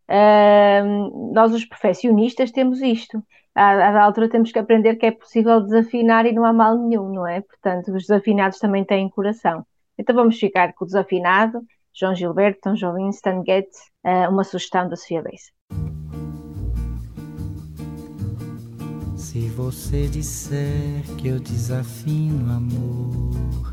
Uh, 0.08 1.32
nós, 1.32 1.52
os 1.52 1.64
profissionistas, 1.64 2.50
temos 2.50 2.80
isto. 2.80 3.22
À, 3.54 3.72
à 3.88 4.02
altura 4.02 4.28
temos 4.28 4.50
que 4.50 4.58
aprender 4.58 4.96
que 4.96 5.06
é 5.06 5.10
possível 5.10 5.60
desafinar 5.60 6.26
e 6.26 6.32
não 6.32 6.44
há 6.44 6.52
mal 6.52 6.76
nenhum, 6.76 7.12
não 7.12 7.26
é? 7.26 7.40
Portanto, 7.40 7.92
os 7.94 8.06
desafinados 8.06 8.58
também 8.58 8.84
têm 8.84 9.08
coração. 9.08 9.64
Então 9.98 10.14
vamos 10.14 10.38
ficar 10.38 10.72
com 10.72 10.84
o 10.84 10.86
desafinado 10.86 11.60
João 11.94 12.14
Gilberto, 12.14 12.60
Tom 12.62 12.74
Jobim, 12.74 13.10
Stan 13.10 13.42
Getz, 13.44 13.90
uh, 14.04 14.30
uma 14.30 14.44
sugestão 14.44 14.88
da 14.88 14.96
Sofia 14.96 15.22
Bessa. 15.22 15.52
Se 19.16 19.48
você 19.48 20.06
disser 20.08 21.02
que 21.18 21.28
eu 21.28 21.38
desafino 21.38 22.50
amor, 22.50 23.72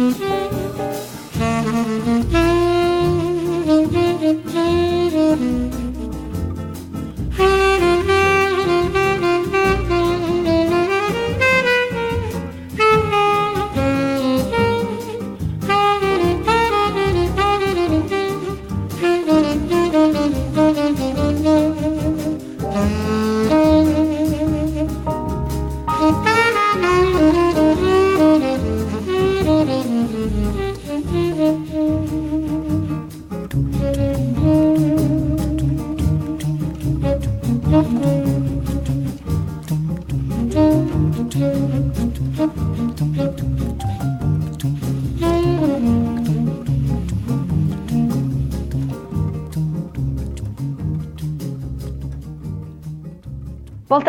Thank 0.00 0.20
you. 2.32 2.69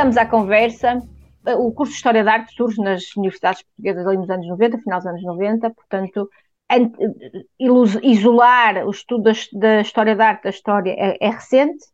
Voltamos 0.02 0.18
à 0.18 0.26
conversa 0.26 1.00
o 1.60 1.72
curso 1.72 1.92
de 1.92 1.98
História 1.98 2.24
da 2.24 2.34
Arte 2.34 2.56
surge 2.56 2.82
nas 2.82 3.16
universidades 3.16 3.62
portuguesas 3.62 4.08
ali 4.08 4.18
nos 4.18 4.32
anos 4.32 4.48
90, 4.48 4.80
final 4.80 4.98
dos 4.98 5.06
anos 5.06 5.24
90, 5.24 5.70
portanto, 5.70 6.28
isolar 8.02 8.84
o 8.88 8.90
estudo 8.90 9.32
da, 9.54 9.80
história 9.80 10.16
da 10.16 10.26
arte 10.26 10.46
da 10.46 10.50
história 10.50 10.96
é, 10.98 11.18
é, 11.22 11.30
recente, 11.30 11.86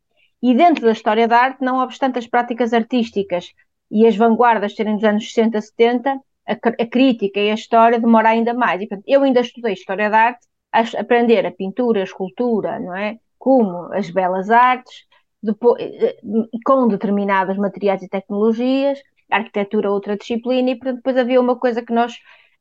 e 0.42 0.56
dentro 0.56 0.86
da 0.86 0.94
história 0.94 1.28
da 1.28 1.38
arte, 1.38 1.62
não 1.62 1.80
obstante 1.80 2.18
as 2.18 2.26
práticas 2.26 2.72
artísticas 2.72 3.52
e 3.92 4.08
as 4.08 4.16
vanguardas 4.16 4.74
serem 4.74 4.96
dos 4.96 5.04
anos 5.04 5.26
60, 5.34 5.60
70, 5.60 6.12
a, 6.48 6.54
a 6.54 6.88
crítica 6.88 7.42
e 7.42 7.52
a 7.52 7.56
história 7.56 8.00
demora 8.00 8.30
ainda 8.30 8.54
mais. 8.54 8.82
E, 8.82 8.88
portanto, 8.88 9.04
eu 9.06 9.22
ainda 9.24 9.42
estudei 9.42 9.74
história 9.74 10.10
da 10.10 10.18
arte, 10.18 10.48
a 10.72 10.80
aprender 11.02 11.46
a 11.46 11.52
pintura, 11.52 12.00
a 12.00 12.06
escultura, 12.06 12.80
não 12.80 12.96
é? 12.96 13.18
Como 13.38 13.94
as 13.94 14.10
belas 14.10 14.50
artes, 14.50 15.07
depois, 15.42 15.82
eh, 15.82 16.18
com 16.66 16.88
determinados 16.88 17.58
materiais 17.58 18.02
e 18.04 18.10
tecnologias, 18.10 19.00
arquitetura 19.30 19.92
outra 19.92 20.18
disciplina, 20.18 20.72
e 20.72 20.76
portanto, 20.76 20.98
depois 20.98 21.18
havia 21.18 21.40
uma 21.40 21.58
coisa 21.58 21.82
que 21.82 21.94
nós 21.94 22.14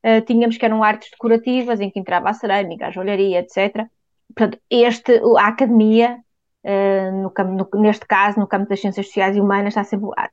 uh, 0.05 0.21
tínhamos 0.27 0.57
que 0.57 0.65
eram 0.65 0.83
artes 0.83 1.11
decorativas, 1.11 1.81
em 1.81 1.91
que 1.91 2.01
entrava 2.01 2.31
a 2.31 2.33
cerâmica, 2.33 2.87
a 2.87 2.91
joalharia, 2.91 3.41
etc. 3.41 3.87
Portanto, 4.35 4.59
este, 4.71 5.21
a 5.39 5.47
academia, 5.49 6.19
uh, 6.65 7.13
no, 7.13 7.33
no, 7.55 7.81
neste 7.81 8.07
caso, 8.07 8.41
no 8.41 8.47
campo 8.47 8.69
das 8.69 8.81
ciências 8.81 9.07
sociais 9.07 9.37
e 9.37 9.41
humanas, 9.41 9.69
está 9.69 9.85
sempre, 9.85 10.09
ah, 10.17 10.31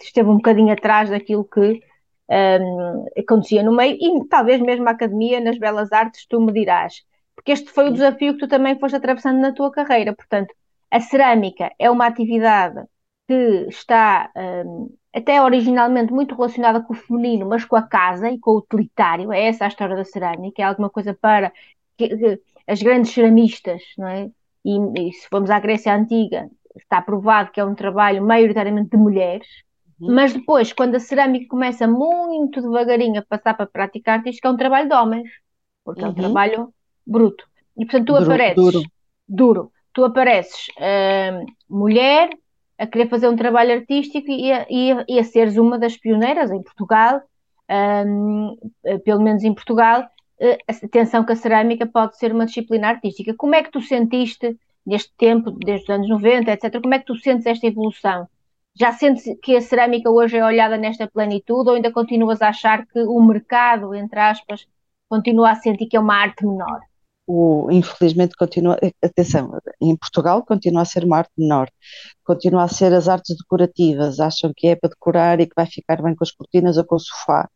esteve 0.00 0.28
um 0.28 0.36
bocadinho 0.36 0.72
atrás 0.72 1.10
daquilo 1.10 1.44
que 1.44 1.80
um, 2.28 3.06
acontecia 3.18 3.62
no 3.62 3.74
meio, 3.74 3.96
e 4.00 4.28
talvez 4.28 4.60
mesmo 4.60 4.88
a 4.88 4.92
academia 4.92 5.40
nas 5.40 5.58
belas 5.58 5.92
artes, 5.92 6.26
tu 6.26 6.40
me 6.40 6.52
dirás. 6.52 7.02
Porque 7.34 7.52
este 7.52 7.70
foi 7.70 7.88
o 7.88 7.92
desafio 7.92 8.34
que 8.34 8.40
tu 8.40 8.48
também 8.48 8.78
foste 8.78 8.96
atravessando 8.96 9.40
na 9.40 9.52
tua 9.52 9.70
carreira. 9.70 10.14
Portanto, 10.14 10.54
a 10.92 11.00
cerâmica 11.00 11.72
é 11.78 11.90
uma 11.90 12.06
atividade 12.06 12.84
que 13.26 13.66
está 13.68 14.30
um, 14.36 14.94
até 15.14 15.42
originalmente 15.42 16.12
muito 16.12 16.34
relacionada 16.34 16.82
com 16.82 16.92
o 16.92 16.96
feminino, 16.96 17.48
mas 17.48 17.64
com 17.64 17.76
a 17.76 17.82
casa 17.82 18.30
e 18.30 18.38
com 18.38 18.50
o 18.50 18.58
utilitário. 18.58 19.32
É 19.32 19.46
essa 19.46 19.64
a 19.64 19.68
história 19.68 19.96
da 19.96 20.04
cerâmica, 20.04 20.60
é 20.60 20.66
alguma 20.66 20.90
coisa 20.90 21.14
para 21.14 21.50
que, 21.96 22.14
que, 22.14 22.40
as 22.66 22.82
grandes 22.82 23.12
ceramistas, 23.12 23.82
não 23.96 24.06
é? 24.06 24.30
E, 24.62 25.08
e, 25.08 25.12
se 25.14 25.28
formos 25.30 25.48
à 25.50 25.58
Grécia 25.58 25.94
Antiga, 25.94 26.50
está 26.76 27.00
provado 27.00 27.50
que 27.50 27.60
é 27.60 27.64
um 27.64 27.74
trabalho 27.74 28.22
maioritariamente 28.22 28.90
de 28.90 28.96
mulheres, 28.98 29.46
uhum. 29.98 30.14
mas 30.14 30.34
depois, 30.34 30.74
quando 30.74 30.94
a 30.94 31.00
cerâmica 31.00 31.46
começa 31.48 31.88
muito 31.88 32.60
devagarinho 32.60 33.18
a 33.18 33.24
passar 33.24 33.54
para 33.54 33.64
a 33.64 33.68
prática 33.68 34.12
artística, 34.12 34.46
é 34.46 34.50
um 34.50 34.56
trabalho 34.58 34.90
de 34.90 34.94
homens, 34.94 35.30
porque 35.82 36.02
uhum. 36.02 36.08
é 36.08 36.10
um 36.10 36.14
uhum. 36.14 36.20
trabalho 36.20 36.74
bruto. 37.06 37.48
E 37.78 37.86
portanto, 37.86 38.06
tu 38.08 38.16
apareces 38.16 38.56
duro. 38.56 38.82
duro. 39.26 39.72
Tu 39.92 40.04
apareces 40.04 40.68
uh, 40.78 41.46
mulher, 41.68 42.30
a 42.78 42.86
querer 42.86 43.08
fazer 43.08 43.28
um 43.28 43.36
trabalho 43.36 43.74
artístico 43.74 44.30
e 44.30 44.52
a, 44.52 44.66
e 44.68 44.92
a, 44.92 45.04
e 45.08 45.18
a 45.18 45.24
seres 45.24 45.56
uma 45.56 45.78
das 45.78 45.96
pioneiras 45.96 46.50
em 46.50 46.62
Portugal, 46.62 47.20
um, 47.70 48.56
eh, 48.84 48.98
pelo 48.98 49.22
menos 49.22 49.44
em 49.44 49.54
Portugal, 49.54 50.02
uh, 50.40 50.84
atenção 50.84 51.24
que 51.24 51.32
a 51.32 51.36
cerâmica 51.36 51.86
pode 51.86 52.16
ser 52.16 52.32
uma 52.32 52.46
disciplina 52.46 52.88
artística. 52.88 53.34
Como 53.36 53.54
é 53.54 53.62
que 53.62 53.70
tu 53.70 53.80
sentiste 53.80 54.58
neste 54.84 55.12
tempo, 55.16 55.50
desde 55.52 55.84
os 55.84 55.90
anos 55.90 56.08
90, 56.08 56.50
etc., 56.50 56.80
como 56.80 56.94
é 56.94 56.98
que 56.98 57.06
tu 57.06 57.16
sentes 57.16 57.46
esta 57.46 57.66
evolução? 57.66 58.28
Já 58.74 58.92
sentes 58.92 59.24
que 59.42 59.56
a 59.56 59.60
cerâmica 59.60 60.10
hoje 60.10 60.38
é 60.38 60.44
olhada 60.44 60.76
nesta 60.76 61.06
plenitude 61.06 61.68
ou 61.68 61.76
ainda 61.76 61.92
continuas 61.92 62.40
a 62.42 62.48
achar 62.48 62.86
que 62.86 63.00
o 63.00 63.20
mercado, 63.22 63.94
entre 63.94 64.18
aspas, 64.18 64.66
continua 65.08 65.50
a 65.50 65.54
sentir 65.56 65.86
que 65.86 65.96
é 65.96 66.00
uma 66.00 66.16
arte 66.16 66.44
menor? 66.46 66.80
O, 67.26 67.68
infelizmente 67.70 68.34
continua, 68.36 68.78
atenção, 69.02 69.58
em 69.80 69.96
Portugal 69.96 70.44
continua 70.44 70.82
a 70.82 70.84
ser 70.84 71.04
uma 71.04 71.18
arte 71.18 71.30
menor, 71.38 71.68
continua 72.24 72.64
a 72.64 72.68
ser 72.68 72.92
as 72.92 73.08
artes 73.08 73.36
decorativas, 73.36 74.20
acham 74.20 74.52
que 74.56 74.68
é 74.68 74.76
para 74.76 74.90
decorar 74.90 75.40
e 75.40 75.46
que 75.46 75.54
vai 75.54 75.66
ficar 75.66 76.02
bem 76.02 76.14
com 76.14 76.24
as 76.24 76.32
cortinas 76.32 76.76
ou 76.76 76.84
com 76.84 76.96
o 76.96 77.00
sofá. 77.00 77.48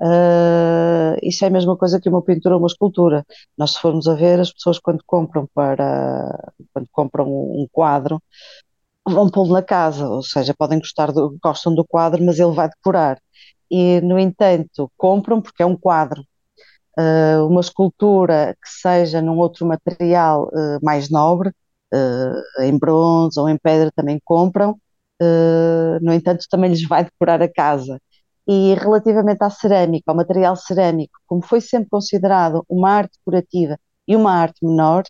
Uh, 0.00 1.16
isso 1.22 1.44
é 1.44 1.48
a 1.48 1.50
mesma 1.50 1.76
coisa 1.76 2.00
que 2.00 2.08
uma 2.08 2.22
pintura 2.22 2.54
ou 2.56 2.60
uma 2.60 2.68
escultura. 2.68 3.24
Nós 3.56 3.72
se 3.72 3.80
formos 3.80 4.06
a 4.08 4.14
ver, 4.14 4.40
as 4.40 4.52
pessoas 4.52 4.78
quando 4.78 5.02
compram 5.06 5.48
para, 5.54 6.52
quando 6.72 6.88
compram 6.92 7.26
um 7.28 7.66
quadro, 7.72 8.20
vão 9.08 9.30
pô-lo 9.30 9.52
na 9.52 9.62
casa, 9.62 10.08
ou 10.08 10.22
seja, 10.22 10.54
podem 10.56 10.78
gostar 10.78 11.12
do, 11.12 11.36
gostam 11.42 11.74
do 11.74 11.84
quadro, 11.84 12.24
mas 12.24 12.38
ele 12.38 12.52
vai 12.52 12.68
decorar. 12.68 13.18
E, 13.70 14.00
no 14.00 14.18
entanto, 14.18 14.90
compram 14.96 15.40
porque 15.40 15.62
é 15.62 15.66
um 15.66 15.76
quadro, 15.76 16.24
uh, 16.98 17.46
uma 17.46 17.60
escultura 17.60 18.56
que 18.62 18.68
seja 18.68 19.20
num 19.22 19.38
outro 19.38 19.66
material 19.66 20.48
uh, 20.48 20.78
mais 20.82 21.10
nobre, 21.10 21.50
uh, 21.94 22.62
em 22.62 22.76
bronze 22.78 23.38
ou 23.38 23.48
em 23.48 23.56
pedra 23.58 23.90
também 23.94 24.20
compram, 24.24 24.78
no 26.02 26.12
entanto 26.12 26.44
também 26.50 26.70
lhes 26.70 26.86
vai 26.86 27.04
decorar 27.04 27.40
a 27.42 27.50
casa. 27.50 28.00
E 28.46 28.74
relativamente 28.74 29.42
à 29.42 29.50
cerâmica, 29.50 30.10
ao 30.10 30.16
material 30.16 30.54
cerâmico, 30.56 31.18
como 31.26 31.42
foi 31.42 31.60
sempre 31.60 31.88
considerado 31.90 32.64
uma 32.68 32.90
arte 32.90 33.18
decorativa 33.18 33.78
e 34.06 34.14
uma 34.14 34.32
arte 34.32 34.64
menor, 34.64 35.04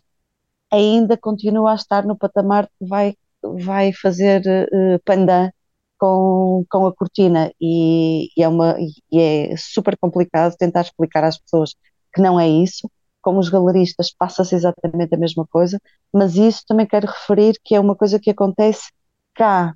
ainda 0.71 1.17
continua 1.17 1.71
a 1.73 1.75
estar 1.75 2.05
no 2.05 2.17
patamar 2.17 2.67
que 2.67 2.85
vai, 2.87 3.15
vai 3.43 3.93
fazer 3.93 4.41
uh, 4.47 4.99
pandan 5.05 5.49
com, 5.97 6.65
com 6.69 6.87
a 6.87 6.93
cortina 6.93 7.51
e, 7.59 8.29
e, 8.37 8.43
é 8.43 8.47
uma, 8.47 8.75
e 9.11 9.19
é 9.19 9.55
super 9.57 9.97
complicado 9.97 10.55
tentar 10.57 10.81
explicar 10.81 11.23
às 11.23 11.37
pessoas 11.37 11.75
que 12.13 12.21
não 12.21 12.39
é 12.39 12.47
isso. 12.47 12.89
Com 13.21 13.37
os 13.37 13.49
galeristas 13.49 14.13
passa-se 14.17 14.55
exatamente 14.55 15.13
a 15.13 15.17
mesma 15.17 15.45
coisa, 15.47 15.79
mas 16.13 16.35
isso 16.35 16.63
também 16.67 16.85
quero 16.87 17.07
referir 17.07 17.59
que 17.63 17.75
é 17.75 17.79
uma 17.79 17.95
coisa 17.95 18.19
que 18.19 18.29
acontece 18.29 18.91
cá, 19.35 19.73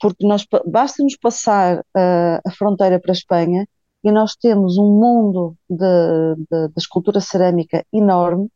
porque 0.00 0.26
nós 0.26 0.46
basta-nos 0.66 1.16
passar 1.16 1.78
uh, 1.80 2.40
a 2.46 2.50
fronteira 2.52 3.00
para 3.00 3.12
a 3.12 3.14
Espanha 3.14 3.66
e 4.04 4.12
nós 4.12 4.36
temos 4.36 4.78
um 4.78 4.92
mundo 4.98 5.56
de, 5.68 5.76
de, 6.50 6.68
de 6.68 6.74
escultura 6.78 7.20
cerâmica 7.20 7.84
enorme. 7.92 8.48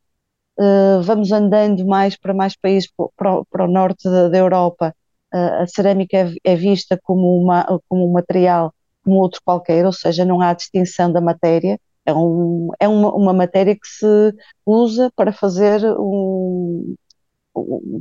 Uh, 0.59 1.03
vamos 1.03 1.33
andando 1.33 1.85
mais 1.87 2.17
para 2.17 2.35
mais 2.35 2.55
países, 2.57 2.91
para, 3.17 3.45
para 3.51 3.65
o 3.65 3.69
norte 3.69 4.05
da, 4.05 4.29
da 4.29 4.39
Europa, 4.39 4.95
a 5.33 5.67
cerâmica 5.67 6.17
é, 6.17 6.53
é, 6.53 6.57
vista 6.57 6.99
como, 7.03 7.41
uma, 7.43 7.65
como 7.89 8.09
um 8.09 8.13
material 8.13 8.73
como 9.05 9.17
outro 9.17 9.41
qualquer, 9.45 9.85
ou 9.85 9.93
seja, 9.93 10.25
não 10.25 10.41
há 10.41 10.53
distinção 10.55 11.13
da 11.13 11.21
matéria, 11.21 11.79
é, 12.07 12.15
um, 12.15 12.71
é 12.81 12.89
uma, 12.89 13.15
uma 13.15 13.33
matéria 13.33 13.75
que 13.75 13.87
se 13.87 14.35
usa 14.65 15.11
para 15.17 15.33
fazer 15.33 15.85
um, 15.99 16.95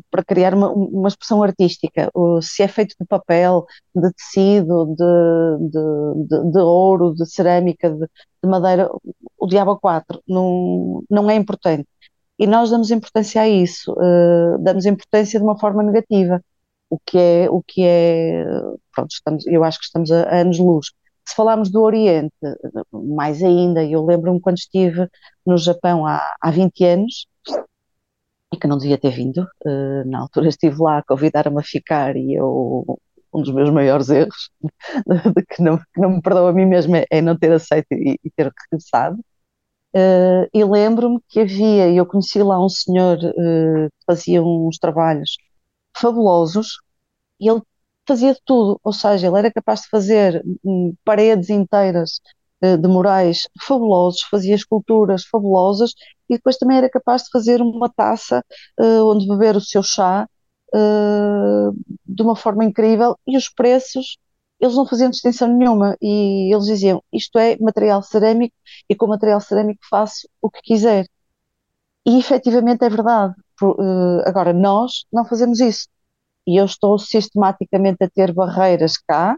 para 0.09 0.23
criar 0.23 0.53
uma, 0.53 0.71
uma 0.71 1.07
expressão 1.07 1.43
artística, 1.43 2.09
se 2.41 2.63
é 2.63 2.67
feito 2.67 2.95
de 2.99 3.05
papel, 3.05 3.65
de 3.95 4.11
tecido, 4.13 4.85
de, 4.95 5.69
de, 5.69 6.27
de, 6.27 6.51
de 6.51 6.59
ouro, 6.59 7.13
de 7.13 7.25
cerâmica, 7.29 7.89
de, 7.89 7.99
de, 8.43 8.49
madeira, 8.49 8.89
o 9.37 9.47
diabo 9.47 9.77
4 9.79 10.21
não, 10.27 11.03
não 11.09 11.29
é 11.29 11.35
importante. 11.35 11.87
E 12.39 12.47
nós 12.47 12.71
damos 12.71 12.91
importância 12.91 13.41
a 13.41 13.49
isso, 13.49 13.93
uh, 13.93 14.57
damos 14.59 14.85
importância 14.85 15.39
de 15.39 15.45
uma 15.45 15.59
forma 15.59 15.83
negativa 15.83 16.41
o 16.91 16.99
que 16.99 17.17
é, 17.17 17.49
o 17.49 17.63
que 17.63 17.84
é 17.84 18.43
pronto, 18.93 19.12
estamos, 19.12 19.47
eu 19.47 19.63
acho 19.63 19.80
que 19.80 19.86
estamos 19.86 20.12
a, 20.12 20.23
a 20.23 20.41
anos-luz. 20.41 20.88
Se 21.25 21.36
falarmos 21.36 21.71
do 21.71 21.82
Oriente, 21.82 22.34
mais 22.91 23.41
ainda, 23.41 23.84
eu 23.86 24.06
lembro-me 24.06 24.41
quando 24.41 24.58
estive 24.58 25.08
no 25.45 25.58
Japão 25.58 26.06
há, 26.06 26.21
há 26.41 26.51
20 26.51 26.84
anos, 26.84 27.27
e 28.54 28.58
que 28.58 28.67
não 28.67 28.77
devia 28.77 28.97
ter 28.97 29.12
vindo, 29.12 29.47
uh, 29.65 30.10
na 30.10 30.19
altura 30.19 30.49
estive 30.49 30.75
lá, 30.82 31.01
convidaram-me 31.08 31.62
a 31.62 31.63
ficar 31.63 32.17
e 32.17 32.34
eu, 32.34 32.99
um 33.34 33.41
dos 33.41 33.54
meus 33.54 33.69
maiores 33.69 34.10
erros, 34.10 34.49
de 35.36 35.45
que 35.45 35.62
não, 35.62 35.77
que 35.77 36.01
não 36.01 36.10
me 36.12 36.21
perdoo 36.21 36.47
a 36.47 36.54
mim 36.54 36.65
mesmo, 36.65 36.97
é, 36.97 37.06
é 37.10 37.21
não 37.21 37.38
ter 37.38 37.54
aceito 37.54 37.88
e, 37.93 38.19
e 38.21 38.30
ter 38.32 38.51
regressado. 38.69 39.17
Uh, 39.95 40.47
e 40.54 40.63
lembro-me 40.65 41.19
que 41.30 41.39
havia, 41.39 41.89
eu 41.89 42.06
conheci 42.06 42.43
lá 42.43 42.63
um 42.63 42.69
senhor 42.69 43.17
uh, 43.17 43.89
que 43.89 44.06
fazia 44.06 44.43
uns 44.43 44.77
trabalhos 44.77 45.38
fabulosos 45.95 46.80
e 47.39 47.49
ele 47.49 47.62
fazia 48.08 48.34
de 48.34 48.41
tudo, 48.45 48.80
ou 48.84 48.93
seja, 48.93 49.27
ele 49.27 49.38
era 49.38 49.51
capaz 49.51 49.82
de 49.82 49.89
fazer 49.89 50.43
hum, 50.63 50.93
paredes 51.06 51.49
inteiras 51.49 52.19
uh, 52.63 52.77
de 52.77 52.88
murais 52.88 53.47
fabulosos, 53.62 54.21
fazia 54.23 54.56
esculturas 54.56 55.23
fabulosas 55.25 55.93
e 56.30 56.36
depois 56.36 56.58
também 56.58 56.77
era 56.77 56.89
capaz 56.89 57.23
de 57.23 57.30
fazer 57.32 57.62
uma 57.62 57.89
taça 57.89 58.43
uh, 58.80 59.06
onde 59.06 59.27
beber 59.27 59.56
o 59.56 59.62
seu 59.62 59.84
chá 59.84 60.27
uh, 60.73 61.73
de 62.06 62.21
uma 62.23 62.36
forma 62.36 62.65
incrível 62.65 63.17
e 63.27 63.38
os 63.38 63.49
preços 63.49 64.17
eles 64.62 64.75
não 64.75 64.86
faziam 64.86 65.10
distinção 65.10 65.47
nenhuma 65.47 65.97
e 66.01 66.54
eles 66.54 66.65
diziam 66.65 67.04
isto 67.12 67.38
é 67.39 67.58
material 67.60 68.04
cerâmico 68.04 68.56
e 68.88 68.95
com 68.95 69.08
material 69.08 69.41
cerâmico 69.41 69.82
faço 69.89 70.30
o 70.39 70.51
que 70.51 70.62
quiser. 70.62 71.08
E 72.06 72.19
efetivamente 72.19 72.84
é 72.86 72.89
verdade 72.89 73.34
agora, 74.26 74.54
nós 74.54 75.06
não 75.12 75.26
fazemos 75.26 75.60
isso. 75.60 75.88
E 76.47 76.60
eu 76.60 76.65
estou 76.65 76.97
sistematicamente 76.97 78.04
a 78.04 78.10
ter 78.10 78.34
barreiras 78.34 78.97
cá, 78.97 79.38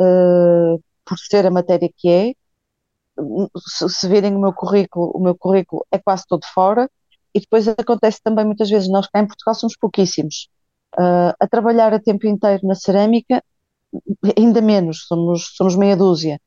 uh, 0.00 0.82
por 1.04 1.18
ser 1.18 1.46
a 1.46 1.50
matéria 1.50 1.90
que 1.96 2.08
é. 2.10 2.34
Se, 3.88 4.08
virem 4.08 4.34
o 4.34 4.40
meu 4.40 4.52
currículo, 4.52 5.12
o 5.14 5.20
meu 5.20 5.36
currículo 5.36 5.86
é 5.90 5.98
quase 5.98 6.24
todo 6.26 6.44
fora. 6.46 6.90
E 7.34 7.40
depois 7.40 7.66
acontece 7.68 8.20
também 8.22 8.44
muitas 8.44 8.68
vezes, 8.68 8.88
nós 8.90 9.06
cá 9.08 9.20
em 9.20 9.26
Portugal 9.26 9.54
somos 9.54 9.76
pouquíssimos 9.76 10.48
uh, 10.98 11.34
a 11.40 11.46
trabalhar 11.48 11.94
a 11.94 12.00
tempo 12.00 12.26
inteiro 12.26 12.66
na 12.66 12.74
cerâmica 12.74 13.42
ainda 14.36 14.60
menos, 14.60 15.06
somos, 15.06 15.54
somos 15.54 15.76
meia 15.76 15.96
dúzia. 15.96 16.40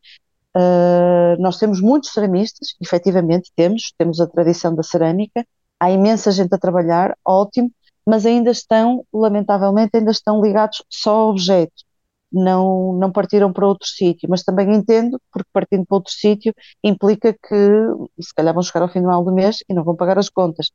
Uh, 0.56 1.40
nós 1.42 1.58
temos 1.58 1.82
muitos 1.82 2.12
ceramistas, 2.12 2.76
efetivamente 2.82 3.52
temos, 3.56 3.94
temos 3.98 4.20
a 4.22 4.28
tradição 4.28 4.74
da 4.74 4.84
cerâmica, 4.84 5.46
há 5.80 5.92
imensa 5.92 6.32
gente 6.32 6.54
a 6.54 6.58
trabalhar, 6.58 7.18
ótimo, 7.26 7.72
mas 8.06 8.26
ainda 8.26 8.52
estão, 8.52 9.06
lamentavelmente, 9.14 9.92
ainda 9.96 10.12
estão 10.12 10.42
ligados 10.42 10.84
só 10.90 11.16
ao 11.16 11.30
objeto, 11.30 11.74
não, 12.32 12.94
não 12.94 13.12
partiram 13.12 13.52
para 13.54 13.68
outro 13.68 13.88
sítio, 13.88 14.30
mas 14.30 14.44
também 14.44 14.74
entendo, 14.74 15.20
porque 15.32 15.50
partindo 15.54 15.86
para 15.86 15.98
outro 15.98 16.14
sítio 16.14 16.54
implica 16.84 17.34
que 17.34 17.56
se 18.22 18.34
calhar 18.36 18.54
vão 18.54 18.64
chegar 18.64 18.82
ao 18.84 18.90
final 18.90 19.24
do 19.24 19.34
mês 19.34 19.58
e 19.70 19.74
não 19.74 19.84
vão 19.84 19.96
pagar 19.96 20.20
as 20.20 20.30
contas. 20.30 20.70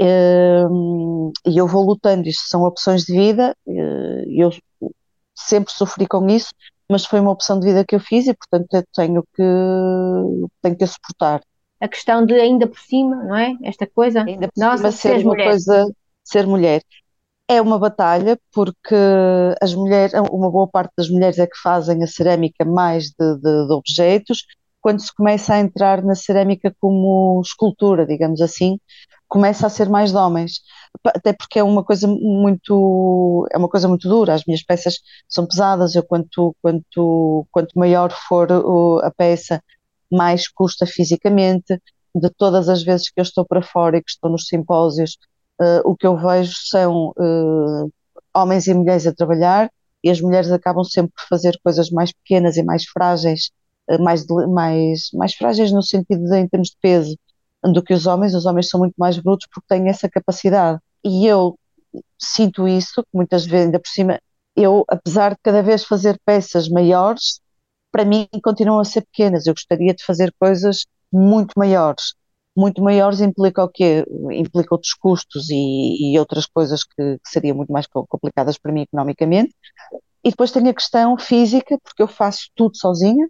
Uh, 0.00 1.32
e 1.46 1.58
eu 1.58 1.66
vou 1.66 1.84
lutando, 1.84 2.28
isto 2.28 2.48
são 2.48 2.62
opções 2.62 3.04
de 3.04 3.12
vida, 3.12 3.56
uh, 3.66 4.24
eu 4.28 4.50
sempre 5.34 5.72
sofri 5.72 6.06
com 6.06 6.26
isso, 6.28 6.50
mas 6.90 7.04
foi 7.04 7.20
uma 7.20 7.30
opção 7.32 7.58
de 7.60 7.66
vida 7.66 7.84
que 7.84 7.94
eu 7.94 8.00
fiz 8.00 8.26
e, 8.26 8.34
portanto, 8.34 8.68
eu 8.74 8.84
tenho 8.94 9.22
que, 9.34 9.42
tenho 10.62 10.76
que 10.76 10.84
a 10.84 10.86
suportar. 10.86 11.40
A 11.80 11.88
questão 11.88 12.24
de 12.26 12.34
ainda 12.34 12.66
por 12.66 12.78
cima, 12.78 13.16
não 13.24 13.36
é? 13.36 13.54
Esta 13.62 13.86
coisa, 13.86 14.22
ainda 14.24 14.48
por 14.48 14.54
nossa, 14.56 14.90
cima 14.90 14.92
ser 14.92 15.18
uma 15.24 15.34
mulher. 15.34 15.44
coisa, 15.50 15.86
ser 16.24 16.46
mulher. 16.46 16.82
É 17.48 17.62
uma 17.62 17.78
batalha 17.78 18.38
porque 18.52 18.94
as 19.60 19.74
mulheres, 19.74 20.12
uma 20.30 20.50
boa 20.50 20.68
parte 20.68 20.92
das 20.96 21.08
mulheres 21.08 21.38
é 21.38 21.46
que 21.46 21.56
fazem 21.62 22.02
a 22.02 22.06
cerâmica 22.06 22.64
mais 22.64 23.06
de, 23.10 23.36
de, 23.36 23.66
de 23.66 23.72
objetos, 23.72 24.44
quando 24.80 25.00
se 25.00 25.14
começa 25.14 25.54
a 25.54 25.60
entrar 25.60 26.02
na 26.02 26.14
cerâmica 26.14 26.74
como 26.80 27.40
escultura, 27.44 28.06
digamos 28.06 28.40
assim, 28.40 28.78
começa 29.28 29.66
a 29.66 29.70
ser 29.70 29.88
mais 29.88 30.10
de 30.10 30.16
homens, 30.16 30.60
até 31.06 31.32
porque 31.32 31.58
é 31.58 31.62
uma 31.62 31.84
coisa 31.84 32.06
muito 32.08 33.46
é 33.52 33.58
uma 33.58 33.68
coisa 33.68 33.88
muito 33.88 34.08
dura. 34.08 34.34
As 34.34 34.44
minhas 34.46 34.62
peças 34.62 34.94
são 35.28 35.46
pesadas. 35.46 35.94
Eu 35.94 36.02
quanto 36.04 36.54
quanto 36.62 37.46
quanto 37.50 37.78
maior 37.78 38.10
for 38.12 38.48
a 39.02 39.10
peça, 39.10 39.62
mais 40.10 40.48
custa 40.48 40.86
fisicamente. 40.86 41.80
De 42.14 42.30
todas 42.30 42.68
as 42.68 42.82
vezes 42.82 43.10
que 43.10 43.20
eu 43.20 43.22
estou 43.22 43.44
para 43.44 43.62
fora 43.62 43.98
e 43.98 44.02
que 44.02 44.10
estou 44.10 44.30
nos 44.30 44.46
simpósios, 44.46 45.18
uh, 45.60 45.80
o 45.84 45.94
que 45.94 46.06
eu 46.06 46.16
vejo 46.16 46.52
são 46.54 47.12
uh, 47.16 47.92
homens 48.34 48.66
e 48.66 48.74
mulheres 48.74 49.06
a 49.06 49.14
trabalhar 49.14 49.70
e 50.02 50.10
as 50.10 50.20
mulheres 50.20 50.50
acabam 50.50 50.84
sempre 50.84 51.12
por 51.12 51.26
fazer 51.28 51.58
coisas 51.62 51.90
mais 51.90 52.12
pequenas 52.12 52.56
e 52.56 52.62
mais 52.62 52.84
frágeis, 52.84 53.50
uh, 53.90 54.02
mais 54.02 54.26
mais 54.52 55.08
mais 55.14 55.34
frágeis 55.34 55.70
no 55.70 55.82
sentido 55.82 56.24
de 56.24 56.38
em 56.38 56.48
termos 56.48 56.68
de 56.68 56.76
peso 56.80 57.16
do 57.62 57.82
que 57.82 57.94
os 57.94 58.06
homens. 58.06 58.34
Os 58.34 58.46
homens 58.46 58.68
são 58.68 58.80
muito 58.80 58.94
mais 58.96 59.18
brutos 59.18 59.46
porque 59.52 59.66
têm 59.68 59.88
essa 59.88 60.08
capacidade. 60.08 60.80
E 61.04 61.26
eu 61.26 61.58
sinto 62.18 62.66
isso, 62.66 63.04
muitas 63.12 63.44
vezes, 63.46 63.66
ainda 63.66 63.78
por 63.80 63.88
cima, 63.88 64.18
eu, 64.56 64.84
apesar 64.88 65.32
de 65.32 65.38
cada 65.42 65.62
vez 65.62 65.84
fazer 65.84 66.18
peças 66.24 66.68
maiores, 66.68 67.40
para 67.90 68.04
mim 68.04 68.28
continuam 68.42 68.80
a 68.80 68.84
ser 68.84 69.02
pequenas. 69.02 69.46
Eu 69.46 69.54
gostaria 69.54 69.94
de 69.94 70.04
fazer 70.04 70.32
coisas 70.38 70.86
muito 71.12 71.52
maiores. 71.56 72.14
Muito 72.56 72.82
maiores 72.82 73.20
implica 73.20 73.62
o 73.62 73.68
quê? 73.68 74.04
Implica 74.32 74.74
outros 74.74 74.94
custos 74.94 75.48
e, 75.50 76.12
e 76.12 76.18
outras 76.18 76.46
coisas 76.46 76.84
que, 76.84 77.18
que, 77.18 77.30
seriam 77.30 77.56
muito 77.56 77.72
mais 77.72 77.86
complicadas 77.86 78.58
para 78.58 78.72
mim 78.72 78.82
economicamente. 78.82 79.54
E 80.24 80.30
depois 80.30 80.50
tem 80.50 80.68
a 80.68 80.74
questão 80.74 81.16
física, 81.16 81.78
porque 81.82 82.02
eu 82.02 82.08
faço 82.08 82.50
tudo 82.54 82.76
sozinha, 82.76 83.28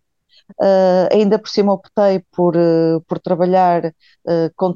Uh, 0.52 1.12
ainda 1.12 1.38
por 1.38 1.48
cima 1.48 1.74
optei 1.74 2.24
por, 2.32 2.56
uh, 2.56 3.02
por 3.06 3.18
trabalhar 3.18 3.84
uh, 3.84 4.50
com, 4.56 4.74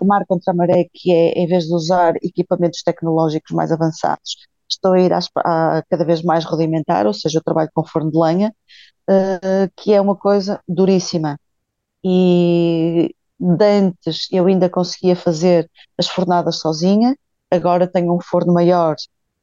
remar 0.00 0.24
contra 0.26 0.52
a 0.52 0.54
maré, 0.54 0.86
que 0.94 1.12
é 1.12 1.32
em 1.32 1.48
vez 1.48 1.64
de 1.64 1.74
usar 1.74 2.14
equipamentos 2.22 2.82
tecnológicos 2.84 3.50
mais 3.56 3.72
avançados, 3.72 4.36
estou 4.68 4.92
a 4.94 5.00
ir 5.00 5.12
às, 5.12 5.28
a, 5.38 5.82
cada 5.90 6.04
vez 6.04 6.22
mais 6.22 6.44
rudimentar, 6.44 7.06
ou 7.06 7.14
seja, 7.14 7.38
eu 7.38 7.42
trabalho 7.44 7.70
com 7.74 7.84
forno 7.86 8.10
de 8.10 8.18
lenha, 8.18 8.54
que 9.76 9.92
é 9.92 10.00
uma 10.00 10.16
coisa 10.16 10.60
duríssima. 10.68 11.38
E 12.04 13.14
antes 13.60 14.28
eu 14.32 14.46
ainda 14.46 14.68
conseguia 14.70 15.16
fazer 15.16 15.70
as 15.98 16.08
fornadas 16.08 16.60
sozinha, 16.60 17.16
agora 17.50 17.86
tenho 17.86 18.14
um 18.14 18.20
forno 18.20 18.52
maior, 18.52 18.96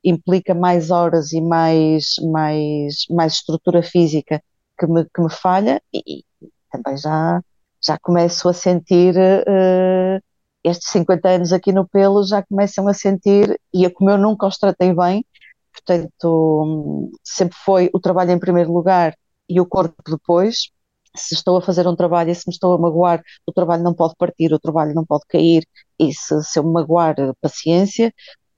implica 0.03 0.53
mais 0.53 0.91
horas 0.91 1.31
e 1.33 1.41
mais, 1.41 2.15
mais, 2.31 3.05
mais 3.09 3.33
estrutura 3.33 3.81
física 3.81 4.41
que 4.79 4.85
me, 4.87 5.05
que 5.05 5.21
me 5.21 5.29
falha 5.31 5.81
e, 5.93 6.19
e 6.19 6.25
também 6.71 6.97
já, 6.97 7.41
já 7.81 7.97
começo 7.99 8.47
a 8.49 8.53
sentir 8.53 9.15
uh, 9.17 10.21
estes 10.65 10.89
50 10.91 11.29
anos 11.29 11.53
aqui 11.53 11.71
no 11.71 11.87
pelo 11.87 12.23
já 12.25 12.43
começam 12.43 12.87
a 12.87 12.93
sentir 12.93 13.59
e 13.73 13.89
como 13.89 14.09
eu 14.09 14.17
nunca 14.17 14.47
os 14.47 14.57
tratei 14.57 14.93
bem, 14.93 15.25
portanto 15.73 17.11
sempre 17.23 17.57
foi 17.63 17.89
o 17.93 17.99
trabalho 17.99 18.31
em 18.31 18.39
primeiro 18.39 18.71
lugar 18.73 19.15
e 19.49 19.59
o 19.61 19.65
corpo 19.65 19.95
depois, 20.09 20.69
se 21.15 21.35
estou 21.35 21.57
a 21.57 21.61
fazer 21.61 21.87
um 21.87 21.95
trabalho 21.95 22.31
e 22.31 22.35
se 22.35 22.47
me 22.47 22.53
estou 22.53 22.73
a 22.73 22.77
magoar, 22.79 23.21
o 23.47 23.51
trabalho 23.53 23.83
não 23.83 23.93
pode 23.93 24.15
partir, 24.17 24.53
o 24.53 24.59
trabalho 24.59 24.93
não 24.93 25.05
pode 25.05 25.25
cair, 25.27 25.65
e 25.99 26.13
se, 26.13 26.43
se 26.43 26.59
eu 26.59 26.63
me 26.63 26.73
magoar, 26.73 27.15
paciência, 27.41 28.13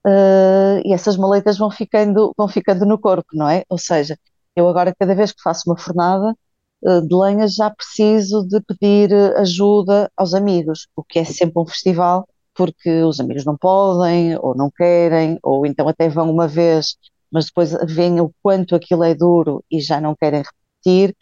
uh, 0.05 0.81
e 0.85 0.93
essas 0.93 1.17
maletas 1.17 1.57
vão 1.57 1.71
ficando, 1.71 2.33
vão 2.37 2.47
ficando 2.47 2.85
no 2.85 2.99
corpo, 2.99 3.27
não 3.33 3.49
é? 3.49 3.63
Ou 3.69 3.77
seja, 3.77 4.17
eu 4.55 4.67
agora, 4.67 4.93
cada 4.97 5.15
vez 5.15 5.31
que 5.31 5.41
faço 5.41 5.69
uma 5.69 5.77
fornada 5.77 6.35
de 6.81 7.15
lenha, 7.15 7.47
já 7.47 7.69
preciso 7.69 8.47
de 8.47 8.61
pedir 8.61 9.11
eh, 9.11 9.39
ajuda 9.39 10.11
aos 10.15 10.33
amigos, 10.33 10.87
o 10.95 11.03
que 11.03 11.19
é 11.19 11.25
sempre 11.25 11.61
um 11.61 11.65
festival, 11.65 12.27
porque 12.53 13.03
os 13.03 13.19
amigos 13.19 13.45
não 13.45 13.57
podem, 13.57 14.37
ou 14.39 14.55
não 14.55 14.69
querem, 14.71 15.39
ou 15.43 15.65
então 15.65 15.87
até 15.87 16.09
vão 16.09 16.31
uma 16.31 16.47
vez, 16.47 16.95
mas 17.31 17.45
depois 17.45 17.71
veem 17.87 18.21
o 18.21 18.31
quanto 18.41 18.75
aquilo 18.75 19.03
é 19.03 19.13
duro 19.15 19.63
e 19.71 19.79
já 19.81 19.99
não 20.01 20.15
querem 20.15 20.43
repetir. 20.43 21.15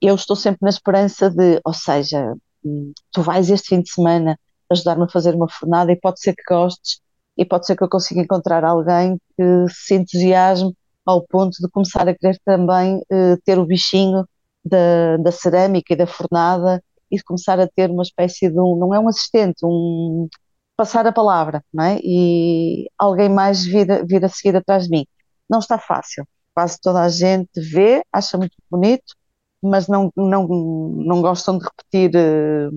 Eu 0.00 0.14
estou 0.14 0.36
sempre 0.36 0.60
na 0.62 0.70
esperança 0.70 1.30
de, 1.30 1.60
ou 1.64 1.74
seja, 1.74 2.34
hum, 2.64 2.92
tu 3.12 3.22
vais 3.22 3.50
este 3.50 3.68
fim 3.68 3.80
de 3.82 3.90
semana 3.90 4.38
ajudar-me 4.70 5.04
a 5.04 5.08
fazer 5.08 5.34
uma 5.34 5.48
fornada 5.48 5.92
e 5.92 5.96
pode 5.96 6.20
ser 6.20 6.34
que 6.34 6.42
gostes 6.48 7.00
e 7.36 7.44
pode 7.44 7.66
ser 7.66 7.76
que 7.76 7.84
eu 7.84 7.88
consiga 7.88 8.20
encontrar 8.20 8.64
alguém 8.64 9.18
que 9.36 9.66
se 9.70 9.94
entusiasme 9.94 10.74
ao 11.06 11.22
ponto 11.26 11.56
de 11.60 11.68
começar 11.70 12.08
a 12.08 12.14
querer 12.14 12.38
também 12.44 12.96
uh, 12.96 13.38
ter 13.44 13.58
o 13.58 13.66
bichinho 13.66 14.24
da, 14.68 15.16
da 15.18 15.32
cerâmica 15.32 15.92
e 15.94 15.96
da 15.96 16.06
fornada 16.06 16.82
e 17.10 17.16
de 17.16 17.24
começar 17.24 17.58
a 17.60 17.68
ter 17.68 17.90
uma 17.90 18.02
espécie 18.02 18.50
de 18.50 18.60
um, 18.60 18.76
não 18.76 18.94
é 18.94 19.00
um 19.00 19.08
assistente, 19.08 19.64
um 19.64 20.28
passar 20.76 21.06
a 21.06 21.12
palavra, 21.12 21.64
não 21.72 21.84
é? 21.84 21.98
E 22.02 22.88
alguém 22.98 23.28
mais 23.28 23.64
vir, 23.64 24.06
vir 24.06 24.24
a 24.24 24.28
seguir 24.28 24.56
atrás 24.56 24.84
de 24.84 24.90
mim. 24.90 25.06
Não 25.50 25.58
está 25.60 25.78
fácil. 25.78 26.26
Quase 26.54 26.78
toda 26.80 27.02
a 27.02 27.08
gente 27.08 27.50
vê, 27.72 28.02
acha 28.12 28.36
muito 28.38 28.56
bonito, 28.70 29.14
mas 29.62 29.88
não, 29.88 30.12
não, 30.16 30.46
não 30.46 31.22
gostam 31.22 31.58
de 31.58 31.64
repetir, 31.64 32.14
eh, 32.16 32.70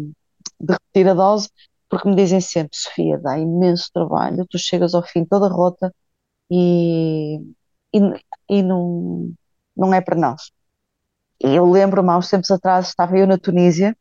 de 0.59 0.73
repetir 0.73 1.07
a 1.09 1.13
dose, 1.13 1.49
porque 1.89 2.07
me 2.09 2.15
dizem 2.15 2.41
sempre, 2.41 2.71
Sofia, 2.77 3.19
dá 3.19 3.37
imenso 3.37 3.89
trabalho, 3.93 4.45
tu 4.49 4.57
chegas 4.57 4.93
ao 4.95 5.03
fim 5.03 5.25
toda 5.25 5.47
rota 5.49 5.93
e 6.49 7.39
e, 7.93 7.99
e 8.49 8.63
não, 8.63 9.33
não 9.75 9.93
é 9.93 10.01
para 10.01 10.15
nós. 10.17 10.51
Eu 11.43 11.69
lembro-me, 11.69 12.09
há 12.11 12.17
uns 12.17 12.29
tempos 12.29 12.51
atrás, 12.51 12.89
estava 12.89 13.17
eu 13.17 13.25
na 13.25 13.37
Tunísia 13.37 13.97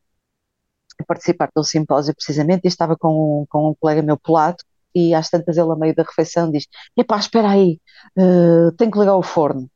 a 1.00 1.04
participar 1.04 1.46
de 1.46 1.58
um 1.60 1.64
simpósio 1.64 2.14
precisamente 2.14 2.64
e 2.64 2.68
estava 2.68 2.96
com, 2.96 3.46
com 3.48 3.70
um 3.70 3.74
colega 3.74 4.02
meu 4.02 4.18
polaco 4.18 4.62
e 4.94 5.14
às 5.14 5.30
tantas 5.30 5.56
ele, 5.56 5.70
a 5.70 5.76
meio 5.76 5.94
da 5.94 6.02
refeição, 6.02 6.50
diz 6.50 6.66
epá, 6.96 7.18
espera 7.18 7.50
aí, 7.50 7.80
uh, 8.18 8.72
tenho 8.76 8.90
que 8.90 8.98
ligar 8.98 9.16
o 9.16 9.22
forno. 9.22 9.70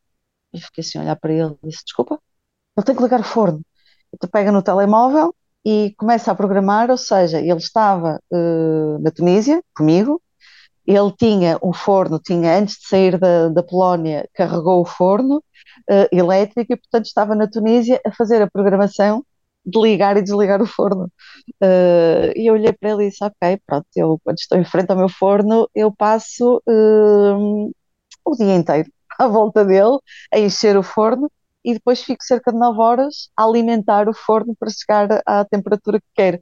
E 0.52 0.60
fiquei 0.60 0.82
assim 0.82 0.98
a 0.98 1.02
olhar 1.02 1.16
para 1.16 1.32
ele 1.32 1.56
e 1.62 1.68
disse, 1.68 1.84
desculpa, 1.84 2.20
ele 2.76 2.86
tem 2.86 2.94
que 2.94 3.02
ligar 3.02 3.20
o 3.20 3.24
forno. 3.24 3.62
Então 4.12 4.28
pega 4.28 4.52
no 4.52 4.62
telemóvel 4.62 5.34
e 5.64 5.94
começa 5.96 6.30
a 6.30 6.34
programar, 6.34 6.90
ou 6.90 6.98
seja, 6.98 7.40
ele 7.40 7.56
estava 7.56 8.20
uh, 8.30 8.98
na 9.00 9.10
Tunísia 9.10 9.62
comigo, 9.74 10.20
ele 10.86 11.12
tinha 11.12 11.58
um 11.62 11.72
forno, 11.72 12.18
tinha 12.18 12.58
antes 12.58 12.76
de 12.76 12.88
sair 12.88 13.18
da, 13.18 13.48
da 13.48 13.62
Polónia, 13.62 14.28
carregou 14.34 14.82
o 14.82 14.84
forno 14.84 15.42
uh, 15.90 16.08
elétrico 16.12 16.72
e, 16.72 16.76
portanto, 16.76 17.06
estava 17.06 17.34
na 17.34 17.48
Tunísia 17.48 18.00
a 18.06 18.12
fazer 18.12 18.42
a 18.42 18.50
programação 18.50 19.24
de 19.64 19.80
ligar 19.80 20.16
e 20.16 20.22
desligar 20.22 20.60
o 20.62 20.66
forno. 20.66 21.10
Uh, 21.62 22.32
e 22.36 22.48
eu 22.48 22.54
olhei 22.54 22.72
para 22.72 22.90
ele 22.90 23.06
e 23.06 23.10
disse: 23.10 23.24
Ok, 23.24 23.60
pronto, 23.66 23.86
eu 23.96 24.20
quando 24.24 24.38
estou 24.38 24.58
em 24.58 24.64
frente 24.64 24.90
ao 24.90 24.96
meu 24.96 25.08
forno, 25.08 25.68
eu 25.74 25.92
passo 25.94 26.62
uh, 26.66 27.72
o 28.24 28.36
dia 28.36 28.54
inteiro 28.54 28.90
à 29.18 29.26
volta 29.28 29.64
dele, 29.64 29.98
a 30.32 30.38
encher 30.38 30.76
o 30.76 30.82
forno 30.82 31.30
e 31.64 31.74
depois 31.74 32.02
fico 32.02 32.22
cerca 32.24 32.52
de 32.52 32.58
9 32.58 32.78
horas 32.80 33.30
a 33.36 33.44
alimentar 33.44 34.08
o 34.08 34.14
forno 34.14 34.54
para 34.58 34.70
chegar 34.70 35.22
à 35.26 35.44
temperatura 35.44 35.98
que 36.00 36.06
quero. 36.14 36.40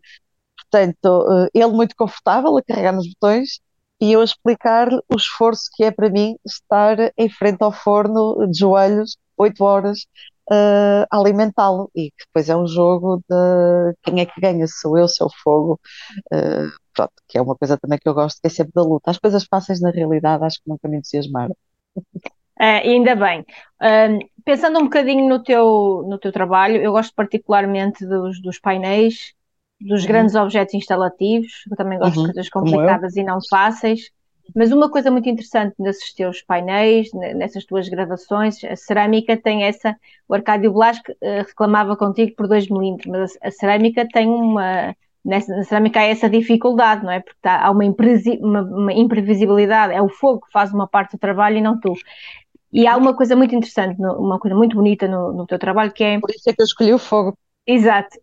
Portanto, 0.57 1.49
ele 1.55 1.69
muito 1.69 1.95
confortável 1.95 2.57
a 2.57 2.63
carregar 2.63 2.93
nos 2.93 3.09
botões 3.09 3.61
e 4.03 4.11
eu 4.13 4.23
explicar-lhe 4.25 5.01
o 5.09 5.17
esforço 5.17 5.71
que 5.75 5.85
é 5.85 5.93
para 5.93 6.11
mim 6.11 6.37
estar 6.45 6.97
em 7.17 7.31
frente 7.31 7.63
ao 7.63 7.71
forno 7.71 8.49
de 8.51 8.59
joelhos, 8.59 9.17
oito 9.37 9.65
horas, 9.65 10.07
uh, 10.51 11.07
a 11.11 11.19
alimentá-lo. 11.19 11.91
E 11.95 12.11
que 12.11 12.27
depois 12.27 12.49
é 12.49 12.57
um 12.57 12.67
jogo 12.67 13.23
de 13.29 13.95
quem 14.03 14.21
é 14.21 14.27
que 14.27 14.41
ganha, 14.41 14.67
sou 14.67 14.99
eu, 14.99 15.09
se 15.09 15.23
é 15.23 15.27
o 15.27 15.31
fogo. 15.43 15.81
Uh, 16.33 16.71
pronto, 16.95 17.13
que 17.29 17.39
é 17.39 17.43
uma 17.43 17.57
coisa 17.57 17.79
também 17.79 17.99
que 17.99 18.09
eu 18.09 18.15
gosto, 18.15 18.41
que 18.41 18.47
é 18.47 18.51
sempre 18.51 18.73
da 18.75 18.83
luta. 18.83 19.11
As 19.11 19.19
coisas 19.19 19.45
fáceis, 19.45 19.81
na 19.81 19.91
realidade, 19.91 20.45
acho 20.45 20.57
que 20.63 20.69
nunca 20.69 20.89
me 20.89 20.99
entusiasmaram. 20.99 21.57
Uh, 21.97 22.81
ainda 22.85 23.15
bem. 23.17 23.41
Uh, 23.81 24.19
pensando 24.45 24.79
um 24.79 24.85
bocadinho 24.85 25.29
no 25.29 25.43
teu, 25.43 26.05
no 26.07 26.19
teu 26.19 26.31
trabalho, 26.31 26.77
eu 26.77 26.93
gosto 26.93 27.15
particularmente 27.15 28.07
dos, 28.07 28.41
dos 28.41 28.59
painéis, 28.61 29.33
dos 29.81 30.03
uhum. 30.03 30.09
grandes 30.09 30.35
objetos 30.35 30.75
instalativos, 30.75 31.65
eu 31.71 31.77
também 31.77 31.99
gosto 31.99 32.17
uhum. 32.17 32.27
de 32.27 32.33
coisas 32.35 32.51
complicadas 32.51 33.17
e 33.17 33.25
não 33.25 33.39
fáceis. 33.51 34.11
Mas 34.55 34.73
uma 34.73 34.91
coisa 34.91 35.11
muito 35.11 35.29
interessante 35.29 35.75
nesses 35.79 36.13
teus 36.13 36.43
painéis, 36.43 37.11
nessas 37.13 37.65
tuas 37.65 37.89
gravações, 37.89 38.63
a 38.65 38.77
cerâmica 38.77 39.37
tem 39.37 39.65
essa. 39.65 39.97
O 40.29 40.35
Arcádio 40.35 40.73
Blasco 40.73 41.13
uh, 41.13 41.45
reclamava 41.47 41.97
contigo 41.97 42.35
por 42.37 42.49
2 42.49 42.69
milímetros, 42.69 43.07
mas 43.07 43.39
a, 43.43 43.51
cerâmica 43.51 44.07
tem 44.13 44.29
uma. 44.29 44.95
Nessa, 45.25 45.55
na 45.55 45.63
cerâmica 45.63 46.01
há 46.01 46.03
essa 46.03 46.29
dificuldade, 46.29 47.05
não 47.05 47.13
é? 47.13 47.21
Porque 47.21 47.39
tá, 47.41 47.65
há 47.65 47.71
uma, 47.71 47.85
imprevisibilidade, 47.85 49.95
é 49.95 50.03
o 50.03 50.09
fogo 50.09 50.41
que 50.41 50.51
faz 50.53 50.75
uma 50.75 50.89
parte 50.89 51.13
do 51.13 51.21
trabalho 51.21 51.59
e 51.59 51.61
não 51.61 51.79
tu. 51.79 51.95
E 52.73 52.89
há 52.89 52.97
uma 52.97 53.15
coisa 53.15 53.37
muito 53.37 53.55
interessante, 53.55 54.01
uma 54.01 54.41
coisa 54.41 54.57
muito 54.57 54.75
bonita 54.75 55.07
no, 55.07 55.33
no 55.33 55.47
teu 55.47 55.59
trabalho 55.59 55.93
que 55.93 56.03
é. 56.03 56.19
Por 56.19 56.31
isso 56.31 56.51
é 56.51 56.53
que 56.53 56.61
eu 56.61 56.65
escolhi 56.65 56.93
o 56.93 56.99
fogo. 56.99 57.37
Exato, 57.65 58.19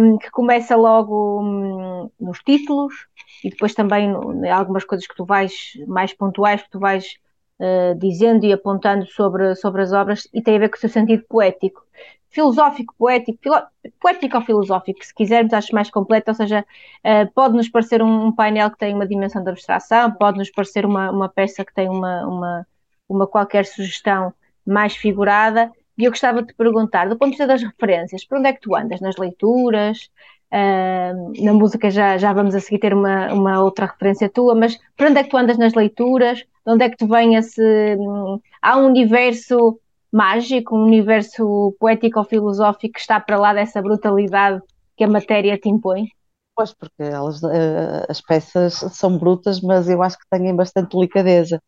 um, 0.00 0.18
que 0.18 0.30
começa 0.30 0.76
logo 0.76 1.42
um, 1.42 2.08
nos 2.20 2.38
títulos 2.38 2.94
e 3.42 3.50
depois 3.50 3.74
também 3.74 4.10
em 4.10 4.50
algumas 4.50 4.84
coisas 4.84 5.06
que 5.06 5.14
tu 5.14 5.24
vais, 5.24 5.72
mais 5.86 6.12
pontuais, 6.12 6.62
que 6.62 6.70
tu 6.70 6.78
vais 6.78 7.16
uh, 7.58 7.98
dizendo 7.98 8.44
e 8.44 8.52
apontando 8.52 9.06
sobre, 9.06 9.54
sobre 9.54 9.82
as 9.82 9.92
obras 9.92 10.28
e 10.32 10.42
tem 10.42 10.56
a 10.56 10.58
ver 10.58 10.68
com 10.68 10.76
o 10.76 10.80
seu 10.80 10.88
sentido 10.88 11.24
poético. 11.28 11.86
Filosófico, 12.30 12.94
poético, 12.98 13.38
filo, 13.42 13.56
poético 14.00 14.36
ou 14.36 14.42
filosófico, 14.44 15.04
se 15.04 15.14
quisermos, 15.14 15.52
acho 15.54 15.74
mais 15.74 15.90
completo, 15.90 16.30
ou 16.30 16.34
seja, 16.34 16.64
uh, 17.04 17.32
pode-nos 17.32 17.68
parecer 17.68 18.02
um, 18.02 18.30
painel 18.32 18.70
que 18.70 18.78
tem 18.78 18.94
uma 18.94 19.06
dimensão 19.06 19.42
de 19.42 19.50
abstração, 19.50 20.12
pode-nos 20.12 20.50
parecer 20.50 20.84
uma, 20.84 21.10
uma 21.10 21.28
peça 21.28 21.64
que 21.64 21.72
tem 21.72 21.88
uma, 21.88 22.26
uma, 22.26 22.66
uma 23.08 23.26
qualquer 23.26 23.64
sugestão 23.64 24.32
mais 24.66 24.94
figurada, 24.94 25.72
e 25.96 26.04
eu 26.04 26.10
gostava 26.12 26.42
de 26.42 26.48
te 26.48 26.54
perguntar, 26.54 27.08
do 27.08 27.16
ponto 27.16 27.30
de 27.30 27.38
vista 27.38 27.46
das 27.46 27.62
referências, 27.62 28.24
por 28.24 28.38
onde 28.38 28.48
é 28.48 28.52
que 28.52 28.60
tu 28.60 28.76
andas? 28.76 29.00
Nas 29.00 29.16
leituras? 29.16 30.10
Uh, 30.50 31.44
na 31.44 31.52
música 31.52 31.90
já, 31.90 32.16
já 32.16 32.32
vamos 32.32 32.54
a 32.54 32.60
seguir 32.60 32.78
ter 32.78 32.94
uma, 32.94 33.32
uma 33.34 33.62
outra 33.62 33.84
referência 33.84 34.30
tua, 34.30 34.54
mas 34.54 34.78
por 34.96 35.06
onde 35.06 35.18
é 35.20 35.22
que 35.22 35.28
tu 35.28 35.36
andas 35.36 35.58
nas 35.58 35.74
leituras? 35.74 36.38
De 36.38 36.72
onde 36.72 36.84
é 36.84 36.90
que 36.90 36.96
tu 36.96 37.06
vem 37.06 37.34
esse. 37.34 37.62
Hum, 37.96 38.40
há 38.62 38.78
um 38.78 38.86
universo 38.86 39.78
mágico, 40.12 40.74
um 40.74 40.84
universo 40.84 41.76
poético 41.78 42.18
ou 42.18 42.24
filosófico 42.24 42.94
que 42.94 43.00
está 43.00 43.20
para 43.20 43.38
lá 43.38 43.52
dessa 43.52 43.82
brutalidade 43.82 44.62
que 44.96 45.04
a 45.04 45.08
matéria 45.08 45.58
te 45.58 45.68
impõe? 45.68 46.08
Pois, 46.56 46.74
porque 46.74 47.02
elas, 47.02 47.40
uh, 47.42 48.04
as 48.08 48.20
peças 48.20 48.74
são 48.74 49.16
brutas, 49.16 49.60
mas 49.60 49.88
eu 49.88 50.02
acho 50.02 50.18
que 50.18 50.24
têm 50.30 50.56
bastante 50.56 50.96
delicadeza. 50.96 51.62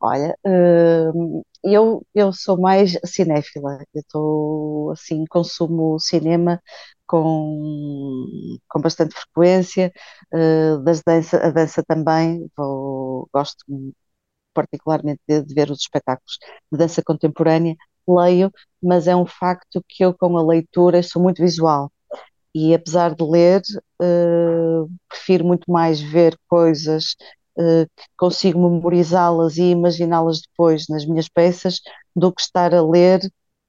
Olha, 0.00 0.36
uh, 0.46 1.42
eu, 1.62 2.04
eu 2.14 2.32
sou 2.32 2.60
mais 2.60 2.98
cinéfila, 3.06 3.78
eu 3.94 4.00
estou 4.00 4.90
assim, 4.90 5.24
consumo 5.30 5.98
cinema 5.98 6.60
com, 7.06 8.56
com 8.68 8.80
bastante 8.80 9.14
frequência, 9.14 9.92
uh, 10.32 10.82
das 10.82 11.02
dança, 11.02 11.38
a 11.38 11.50
dança 11.50 11.82
também, 11.86 12.50
vou, 12.56 13.28
gosto 13.32 13.64
particularmente 14.54 15.20
de, 15.28 15.42
de, 15.42 15.54
ver 15.54 15.70
os 15.70 15.80
espetáculos 15.80 16.38
de 16.72 16.78
dança 16.78 17.02
contemporânea, 17.02 17.76
leio, 18.08 18.50
mas 18.82 19.06
é 19.08 19.16
um 19.16 19.26
facto 19.26 19.84
que 19.88 20.04
eu 20.04 20.14
com 20.14 20.36
a 20.38 20.42
leitura 20.42 21.02
sou 21.02 21.22
muito 21.22 21.42
visual. 21.42 21.90
E 22.54 22.74
apesar 22.74 23.14
de 23.14 23.24
ler, 23.24 23.62
uh, 24.00 24.88
prefiro 25.08 25.44
muito 25.44 25.70
mais 25.70 26.00
ver 26.00 26.38
coisas 26.48 27.16
uh, 27.58 27.86
que 27.96 28.04
consigo 28.16 28.60
memorizá-las 28.60 29.56
e 29.56 29.70
imaginá-las 29.70 30.40
depois 30.42 30.86
nas 30.88 31.04
minhas 31.04 31.28
peças 31.28 31.80
do 32.14 32.32
que 32.32 32.42
estar 32.42 32.72
a 32.74 32.82
ler 32.82 33.20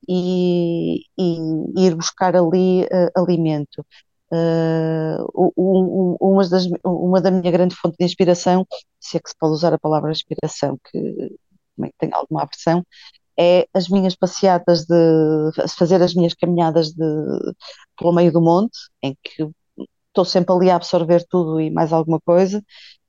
e, 0.07 1.01
e 1.17 1.85
ir 1.85 1.95
buscar 1.95 2.35
ali 2.35 2.83
uh, 2.83 3.11
alimento. 3.15 3.85
Uh, 4.31 5.51
um, 5.55 6.17
uma, 6.19 6.47
das, 6.49 6.67
uma 6.83 7.21
da 7.21 7.31
minha 7.31 7.51
grande 7.51 7.75
fonte 7.75 7.95
de 7.97 8.05
inspiração, 8.05 8.65
se 8.99 9.17
é 9.17 9.19
que 9.19 9.29
se 9.29 9.35
pode 9.39 9.53
usar 9.53 9.73
a 9.73 9.79
palavra 9.79 10.11
inspiração, 10.11 10.77
que 10.91 11.35
também 11.75 11.93
tenho 11.97 12.15
alguma 12.15 12.43
aversão, 12.43 12.83
é 13.37 13.67
as 13.73 13.89
minhas 13.89 14.15
passeadas 14.15 14.85
de 14.85 14.95
fazer 15.77 16.01
as 16.01 16.13
minhas 16.13 16.33
caminhadas 16.33 16.91
de, 16.91 17.05
pelo 17.97 18.13
meio 18.13 18.31
do 18.31 18.41
monte, 18.41 18.77
em 19.01 19.15
que 19.23 19.47
estou 20.07 20.25
sempre 20.25 20.53
ali 20.55 20.69
a 20.69 20.77
absorver 20.77 21.25
tudo 21.29 21.59
e 21.59 21.69
mais 21.69 21.91
alguma 21.93 22.19
coisa, 22.21 22.63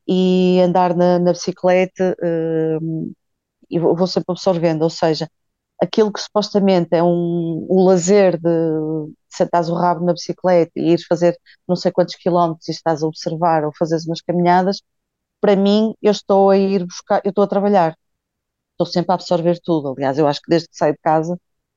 e 0.07 0.61
andar 0.61 0.95
na, 0.97 1.19
na 1.19 1.33
bicicleta 1.33 2.17
uh, 2.21 3.15
e 3.71 3.79
vou, 3.79 4.07
sempre 4.07 4.27
absorvendo, 4.33 4.83
ou 4.83 4.91
seja, 4.91 5.29
aquilo 5.81 6.13
que 6.13 6.21
supostamente 6.21 6.95
é 6.95 7.03
um, 7.03 7.67
um 7.71 7.85
lazer 7.85 8.39
de 8.39 8.49
sentares 9.29 9.69
o 9.69 9.75
rabo 9.75 10.05
na 10.05 10.13
bicicleta 10.13 10.73
e 10.77 10.93
ir 10.95 10.99
fazer 11.07 11.39
não 11.69 11.77
sei 11.77 11.93
quantos 11.93 12.15
quilómetros 12.17 12.69
e 12.69 12.73
estás 12.73 13.03
a 13.03 13.07
observar 13.07 13.65
ou 13.65 13.73
fazeres 13.77 14.07
umas 14.07 14.21
caminhadas, 14.23 14.83
para 15.41 15.57
mim 15.57 15.95
eu 16.03 16.13
estou 16.13 16.51
a 16.51 16.57
ir 16.57 16.85
buscar, 16.87 17.21
eu 17.25 17.31
estou 17.31 17.45
a 17.45 17.49
trabalhar, 17.49 17.97
estou 18.73 18.87
sempre 18.87 19.13
a 19.13 19.15
absorver 19.15 19.61
tudo, 19.63 19.95
aliás 19.95 20.19
eu 20.19 20.27
acho 20.29 20.41
que 20.43 20.51
desde 20.51 20.69
que 20.69 20.77
saio 20.77 20.95
de 20.95 21.01
casa 21.01 21.35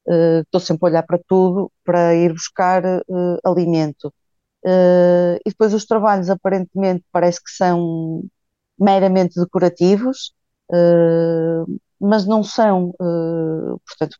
uh, 0.07 0.41
estou 0.41 0.62
sempre 0.62 0.88
a 0.88 0.89
olhar 0.91 1.03
para 1.03 1.19
tudo 1.27 1.71
para 1.83 2.15
ir 2.15 2.33
buscar 2.33 2.83
uh, 2.85 3.39
alimento. 3.45 4.13
Uh, 4.65 5.39
e 5.45 5.49
depois 5.49 5.73
os 5.73 5.85
trabalhos 5.85 6.29
aparentemente 6.29 7.05
parece 7.12 7.41
que 7.43 7.51
são 7.51 8.23
meramente 8.79 9.39
decorativos, 9.39 10.33
mas 11.99 12.25
não 12.25 12.43
são, 12.43 12.89
uh, 13.01 13.79
portanto, 13.88 14.17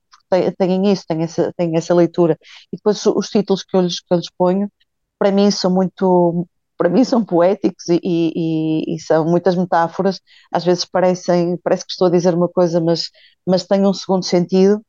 têm 0.58 0.92
isso, 0.92 1.06
têm 1.08 1.24
essa, 1.24 1.54
têm 1.58 1.76
essa 1.78 1.94
leitura. 1.94 2.38
E 2.72 2.78
depois 2.78 3.06
os 3.06 3.30
títulos 3.30 3.64
que 3.64 3.76
eu 3.76 3.82
lhes, 3.82 4.00
que 4.00 4.14
eu 4.14 4.18
lhes 4.18 4.30
ponho, 4.38 4.72
para 5.18 5.32
mim 5.32 5.52
são 5.52 5.72
muito, 5.72 6.48
para 6.78 6.90
mim 6.90 7.04
são 7.04 7.24
poéticos 7.26 7.88
e, 7.90 8.00
e, 8.04 8.96
e, 8.96 9.00
são 9.02 9.26
muitas 9.26 9.56
metáforas, 9.56 10.22
às 10.52 10.64
vezes 10.64 10.86
parecem, 10.86 11.58
parece 11.64 11.86
que 11.86 11.92
estou 11.92 12.08
a 12.08 12.12
dizer 12.12 12.34
uma 12.34 12.48
coisa, 12.50 12.80
mas, 12.80 13.10
mas 13.46 13.66
tem 13.66 13.86
um 13.86 13.94
segundo 13.94 14.24
sentido, 14.26 14.82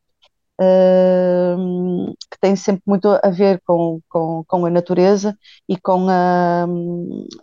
que 2.31 2.39
tem 2.41 2.55
sempre 2.55 2.83
muito 2.87 3.09
a 3.09 3.31
ver 3.31 3.61
com, 3.65 4.01
com, 4.09 4.45
com 4.47 4.67
a 4.67 4.71
natureza 4.71 5.37
e 5.69 5.77
com 5.79 6.07
a, 6.09 6.67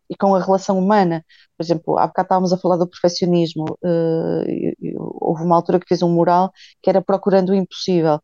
e 0.09 0.15
com 0.15 0.35
a 0.35 0.43
relação 0.43 0.77
humana. 0.77 1.25
Por 1.57 1.63
exemplo, 1.63 1.97
há 1.97 2.05
bocado 2.07 2.25
estávamos 2.27 2.53
a 2.53 2.57
falar 2.57 2.77
do 2.77 2.87
perfeccionismo. 2.87 3.65
Uh, 3.83 5.17
houve 5.19 5.43
uma 5.43 5.55
altura 5.55 5.79
que 5.79 5.87
fiz 5.87 6.03
um 6.03 6.13
mural 6.13 6.51
que 6.81 6.89
era 6.89 7.01
procurando 7.01 7.49
o 7.49 7.55
impossível 7.55 8.19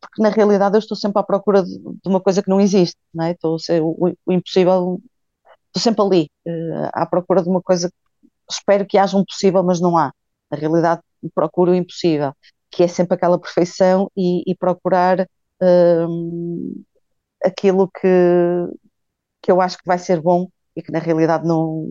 porque 0.00 0.22
na 0.22 0.28
realidade 0.28 0.76
eu 0.76 0.78
estou 0.78 0.96
sempre 0.96 1.20
à 1.20 1.22
procura 1.22 1.62
de, 1.62 1.80
uma 2.06 2.20
coisa 2.20 2.42
que 2.42 2.50
não 2.50 2.60
existe, 2.60 2.96
não 3.14 3.24
é? 3.24 3.32
Estou, 3.32 3.56
o, 3.82 4.12
o 4.26 4.32
impossível, 4.32 5.00
estou 5.68 5.82
sempre 5.82 6.02
ali, 6.02 6.30
uh, 6.46 6.90
à 6.92 7.06
procura 7.06 7.42
de 7.42 7.48
uma 7.48 7.62
coisa 7.62 7.90
espero 8.50 8.86
que 8.86 8.98
haja 8.98 9.16
um 9.16 9.24
possível, 9.24 9.62
mas 9.62 9.80
não 9.80 9.96
há. 9.96 10.12
Na 10.50 10.58
realidade, 10.58 11.02
procuro 11.34 11.72
o 11.72 11.74
impossível 11.74 12.34
que 12.70 12.82
é 12.82 12.88
sempre 12.88 13.14
aquela 13.14 13.38
perfeição 13.40 14.10
e, 14.16 14.42
e 14.50 14.54
procurar 14.54 15.26
um, 15.62 16.82
aquilo 17.44 17.90
que, 17.90 18.08
que 19.42 19.50
eu 19.50 19.60
acho 19.60 19.78
que 19.78 19.86
vai 19.86 19.98
ser 19.98 20.20
bom 20.20 20.48
e 20.76 20.82
que 20.82 20.92
na 20.92 20.98
realidade 20.98 21.46
não 21.46 21.86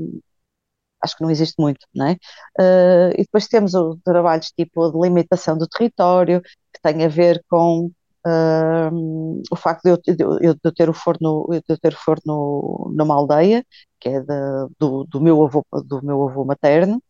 acho 1.01 1.15
que 1.15 1.23
não 1.23 1.31
existe 1.31 1.55
muito, 1.59 1.85
não 1.95 2.07
é? 2.07 2.13
Uh, 2.59 3.13
e 3.13 3.23
depois 3.23 3.47
temos 3.47 3.73
o 3.73 3.97
trabalhos 4.03 4.51
tipo 4.51 4.91
de 4.91 4.99
limitação 4.99 5.57
do 5.57 5.67
território, 5.67 6.41
que 6.41 6.81
tem 6.81 7.05
a 7.05 7.07
ver 7.07 7.41
com 7.49 7.85
uh, 8.27 9.41
o 9.51 9.55
facto 9.55 9.83
de 9.83 9.91
eu, 9.91 9.97
de, 9.97 10.15
de 10.15 10.59
eu, 10.63 10.73
ter 10.73 10.89
o 10.89 10.93
forno, 10.93 11.47
de 11.49 11.63
eu 11.69 11.77
ter 11.79 11.95
forno 11.95 12.91
numa 12.95 13.15
aldeia, 13.15 13.65
que 13.99 14.09
é 14.09 14.19
de, 14.19 14.27
do, 14.79 15.05
do, 15.05 15.21
meu 15.21 15.45
avô, 15.45 15.65
do 15.85 16.03
meu 16.03 16.27
avô 16.27 16.45
materno, 16.45 17.01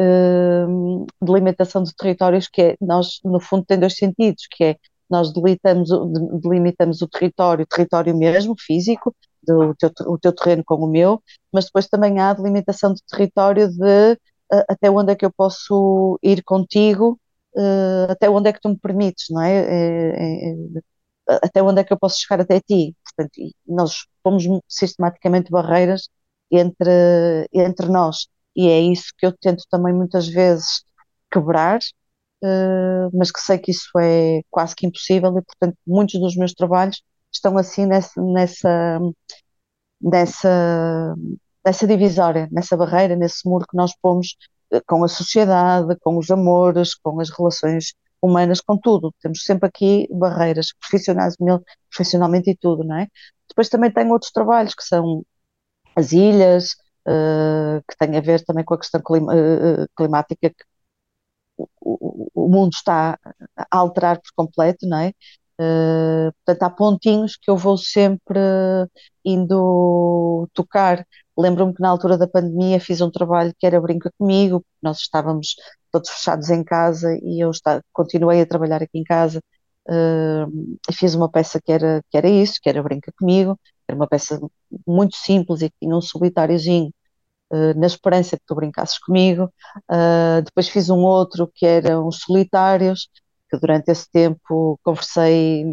Hum, 0.00 1.06
delimitação 1.20 1.82
de 1.82 1.94
territórios 1.94 2.46
que 2.48 2.62
é, 2.62 2.76
nós, 2.80 3.18
no 3.24 3.40
fundo, 3.40 3.64
tem 3.64 3.78
dois 3.78 3.96
sentidos, 3.96 4.46
que 4.50 4.64
é 4.64 4.76
nós 5.10 5.32
delimitamos, 5.32 5.88
delimitamos 6.42 7.02
o 7.02 7.08
território, 7.08 7.64
o 7.64 7.66
território 7.66 8.16
mesmo, 8.16 8.54
físico, 8.58 9.14
do 9.42 9.74
teu, 9.74 9.90
o 10.06 10.18
teu 10.18 10.32
terreno 10.34 10.62
com 10.64 10.76
o 10.76 10.86
meu, 10.86 11.22
mas 11.52 11.64
depois 11.66 11.88
também 11.88 12.18
há 12.20 12.30
a 12.30 12.34
delimitação 12.34 12.92
de 12.92 13.02
território 13.04 13.68
de 13.68 14.12
uh, 14.12 14.64
até 14.68 14.90
onde 14.90 15.12
é 15.12 15.16
que 15.16 15.24
eu 15.24 15.32
posso 15.32 16.18
ir 16.22 16.42
contigo, 16.44 17.18
uh, 17.56 18.10
até 18.12 18.28
onde 18.28 18.50
é 18.50 18.52
que 18.52 18.60
tu 18.60 18.68
me 18.68 18.78
permites, 18.78 19.26
não 19.30 19.42
é? 19.42 19.52
é, 19.52 20.50
é, 20.50 20.50
é 20.50 21.38
até 21.42 21.62
onde 21.62 21.80
é 21.80 21.84
que 21.84 21.92
eu 21.92 21.98
posso 21.98 22.20
chegar 22.20 22.40
até 22.40 22.60
ti. 22.60 22.94
Portanto, 23.04 23.32
nós 23.66 24.06
pomos 24.22 24.44
sistematicamente 24.68 25.50
barreiras 25.50 26.08
entre, 26.50 27.48
entre 27.52 27.88
nós 27.88 28.28
e 28.58 28.68
é 28.68 28.80
isso 28.80 29.12
que 29.16 29.24
eu 29.24 29.32
tento 29.32 29.62
também 29.70 29.94
muitas 29.94 30.26
vezes 30.26 30.82
quebrar, 31.30 31.78
uh, 32.42 33.08
mas 33.16 33.30
que 33.30 33.40
sei 33.40 33.56
que 33.56 33.70
isso 33.70 33.88
é 34.00 34.40
quase 34.50 34.74
que 34.74 34.84
impossível 34.84 35.30
e, 35.38 35.42
portanto, 35.42 35.76
muitos 35.86 36.20
dos 36.20 36.34
meus 36.36 36.52
trabalhos 36.54 37.00
estão 37.32 37.56
assim 37.56 37.86
nessa, 37.86 38.20
nessa, 38.20 38.98
nessa, 40.02 41.14
nessa 41.64 41.86
divisória, 41.86 42.48
nessa 42.50 42.76
barreira, 42.76 43.14
nesse 43.14 43.48
muro 43.48 43.64
que 43.70 43.76
nós 43.76 43.92
pomos 44.02 44.36
com 44.86 45.04
a 45.04 45.08
sociedade, 45.08 45.96
com 46.00 46.18
os 46.18 46.28
amores, 46.28 46.96
com 46.96 47.20
as 47.20 47.30
relações 47.30 47.94
humanas, 48.20 48.60
com 48.60 48.76
tudo. 48.76 49.14
Temos 49.22 49.44
sempre 49.44 49.68
aqui 49.68 50.08
barreiras 50.10 50.72
profissionais, 50.80 51.36
profissionalmente 51.90 52.50
e 52.50 52.56
tudo, 52.56 52.82
não 52.82 52.96
é? 52.96 53.06
Depois 53.48 53.68
também 53.68 53.92
tenho 53.92 54.10
outros 54.12 54.32
trabalhos 54.32 54.74
que 54.74 54.82
são 54.82 55.24
as 55.94 56.12
ilhas, 56.12 56.74
uh, 57.08 57.82
que 57.88 57.96
têm 57.96 58.16
a 58.16 58.20
ver 58.20 58.44
também 58.44 58.64
com 58.64 58.74
a 58.74 58.78
questão 58.78 59.00
clima, 59.02 59.32
uh, 59.34 59.86
climática, 59.96 60.50
que 60.50 60.64
o, 61.80 62.30
o, 62.34 62.48
mundo 62.48 62.72
está 62.74 63.18
a 63.56 63.78
alterar 63.78 64.20
por 64.20 64.30
completo, 64.36 64.86
não 64.86 64.98
é? 64.98 65.12
Uh, 65.60 66.32
portanto, 66.44 66.62
há 66.62 66.70
pontinhos 66.70 67.36
que 67.36 67.50
eu 67.50 67.56
vou 67.56 67.76
sempre 67.76 68.38
indo 69.24 70.48
tocar. 70.54 71.04
Lembro-me 71.36 71.74
que 71.74 71.82
na 71.82 71.88
altura 71.90 72.18
da 72.18 72.28
pandemia 72.28 72.80
fiz 72.80 73.00
um 73.00 73.10
trabalho 73.10 73.54
que 73.58 73.66
era 73.66 73.80
Brinca 73.80 74.12
Comigo, 74.18 74.64
nós 74.82 74.98
estávamos 74.98 75.56
todos 75.92 76.10
fechados 76.10 76.50
em 76.50 76.64
casa 76.64 77.16
e 77.22 77.42
eu 77.42 77.50
está, 77.50 77.82
continuei 77.92 78.40
a 78.42 78.46
trabalhar 78.46 78.82
aqui 78.82 78.98
em 78.98 79.04
casa. 79.04 79.40
Uh, 79.88 80.78
fiz 80.92 81.14
uma 81.14 81.30
peça 81.30 81.60
que 81.60 81.72
era, 81.72 82.02
que 82.10 82.16
era 82.18 82.28
isso, 82.28 82.56
que 82.62 82.68
era 82.68 82.82
Brinca 82.82 83.12
Comigo, 83.18 83.58
era 83.88 83.96
uma 83.96 84.06
peça 84.06 84.38
muito 84.86 85.16
simples 85.16 85.62
e 85.62 85.70
que 85.70 85.76
tinha 85.80 85.96
um 85.96 86.00
solitáriozinho 86.00 86.92
na 87.76 87.86
esperança 87.86 88.36
que 88.36 88.44
tu 88.46 88.54
brincasses 88.54 88.98
comigo. 88.98 89.52
Uh, 89.90 90.42
depois 90.44 90.68
fiz 90.68 90.90
um 90.90 90.98
outro 90.98 91.50
que 91.54 91.66
era 91.66 92.00
uns 92.00 92.20
solitários, 92.20 93.08
que 93.50 93.58
durante 93.58 93.90
esse 93.90 94.10
tempo 94.10 94.78
conversei 94.82 95.64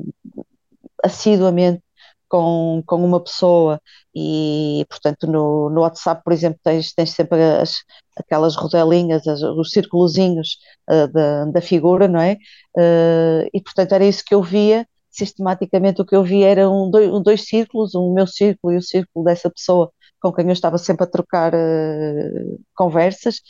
assiduamente 1.04 1.82
com, 2.30 2.84
com 2.86 3.04
uma 3.04 3.22
pessoa 3.22 3.80
e, 4.16 4.86
portanto, 4.90 5.28
no, 5.28 5.70
no 5.70 5.82
WhatsApp, 5.82 6.24
por 6.24 6.34
exemplo, 6.34 6.60
tens, 6.64 6.94
tens 6.94 7.12
sempre 7.12 7.42
as, 7.42 7.78
aquelas 8.18 8.56
rodelinhas, 8.56 9.28
as, 9.28 9.42
os 9.42 9.72
círculozinhos 9.72 10.58
uh, 10.90 11.08
da, 11.12 11.46
da 11.46 11.62
figura, 11.62 12.08
não 12.08 12.20
é? 12.20 12.38
Uh, 12.78 13.48
e, 13.54 13.62
portanto, 13.62 13.94
era 13.94 14.06
isso 14.06 14.24
que 14.26 14.34
eu 14.34 14.42
via, 14.42 14.88
sistematicamente 15.10 16.02
o 16.02 16.06
que 16.06 16.16
eu 16.16 16.24
via 16.24 16.48
era 16.48 16.70
um, 16.70 16.90
dois, 16.90 17.24
dois 17.24 17.48
círculos, 17.48 17.96
um 17.96 18.14
meu 18.14 18.28
círculo 18.28 18.74
e 18.74 18.78
o 18.78 18.82
círculo 18.82 19.26
dessa 19.26 19.50
pessoa 19.50 19.92
com 20.26 20.34
quem 20.34 20.48
eu 20.48 20.54
estava 20.54 20.78
sempre 20.80 21.04
a 21.04 21.08
trocar 21.08 21.54
uh, 21.54 22.60
conversas, 22.76 23.42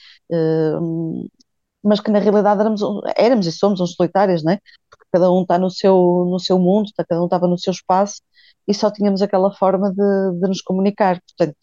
mas 1.81 1.99
que 2.01 2.11
na 2.11 2.19
realidade 2.19 2.59
éramos, 2.59 2.81
éramos 3.15 3.47
e 3.47 3.51
somos 3.51 3.79
uns 3.79 3.93
solitários, 3.95 4.43
não 4.43 4.53
é? 4.53 4.59
Porque 4.89 5.05
cada 5.11 5.31
um 5.31 5.43
está 5.43 5.57
no 5.57 5.69
seu, 5.69 6.25
no 6.29 6.39
seu 6.39 6.59
mundo, 6.59 6.91
cada 6.97 7.21
um 7.21 7.25
estava 7.25 7.47
no 7.47 7.57
seu 7.57 7.71
espaço 7.71 8.21
e 8.67 8.73
só 8.73 8.91
tínhamos 8.91 9.21
aquela 9.21 9.53
forma 9.55 9.89
de, 9.91 10.39
de 10.41 10.47
nos 10.47 10.61
comunicar, 10.61 11.21
portanto, 11.21 11.57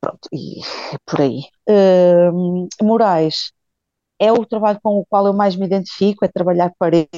pronto, 0.00 0.28
e 0.32 0.60
por 1.06 1.20
aí. 1.20 1.40
Uh, 1.68 2.68
Moraes 2.82 3.52
é 4.18 4.32
o 4.32 4.44
trabalho 4.46 4.80
com 4.82 4.98
o 4.98 5.06
qual 5.06 5.26
eu 5.26 5.32
mais 5.32 5.56
me 5.56 5.66
identifico, 5.66 6.24
é 6.24 6.28
trabalhar 6.28 6.72
paredes. 6.78 7.08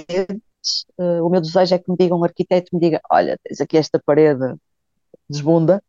Uh, 0.98 1.24
o 1.26 1.30
meu 1.30 1.40
desejo 1.40 1.74
é 1.74 1.78
que 1.78 1.90
me 1.90 1.96
diga 1.98 2.14
um 2.14 2.24
arquiteto, 2.24 2.68
me 2.72 2.80
diga, 2.80 3.00
olha, 3.10 3.38
tens 3.44 3.60
aqui 3.60 3.78
esta 3.78 4.00
parede 4.04 4.54
desbunda, 5.28 5.82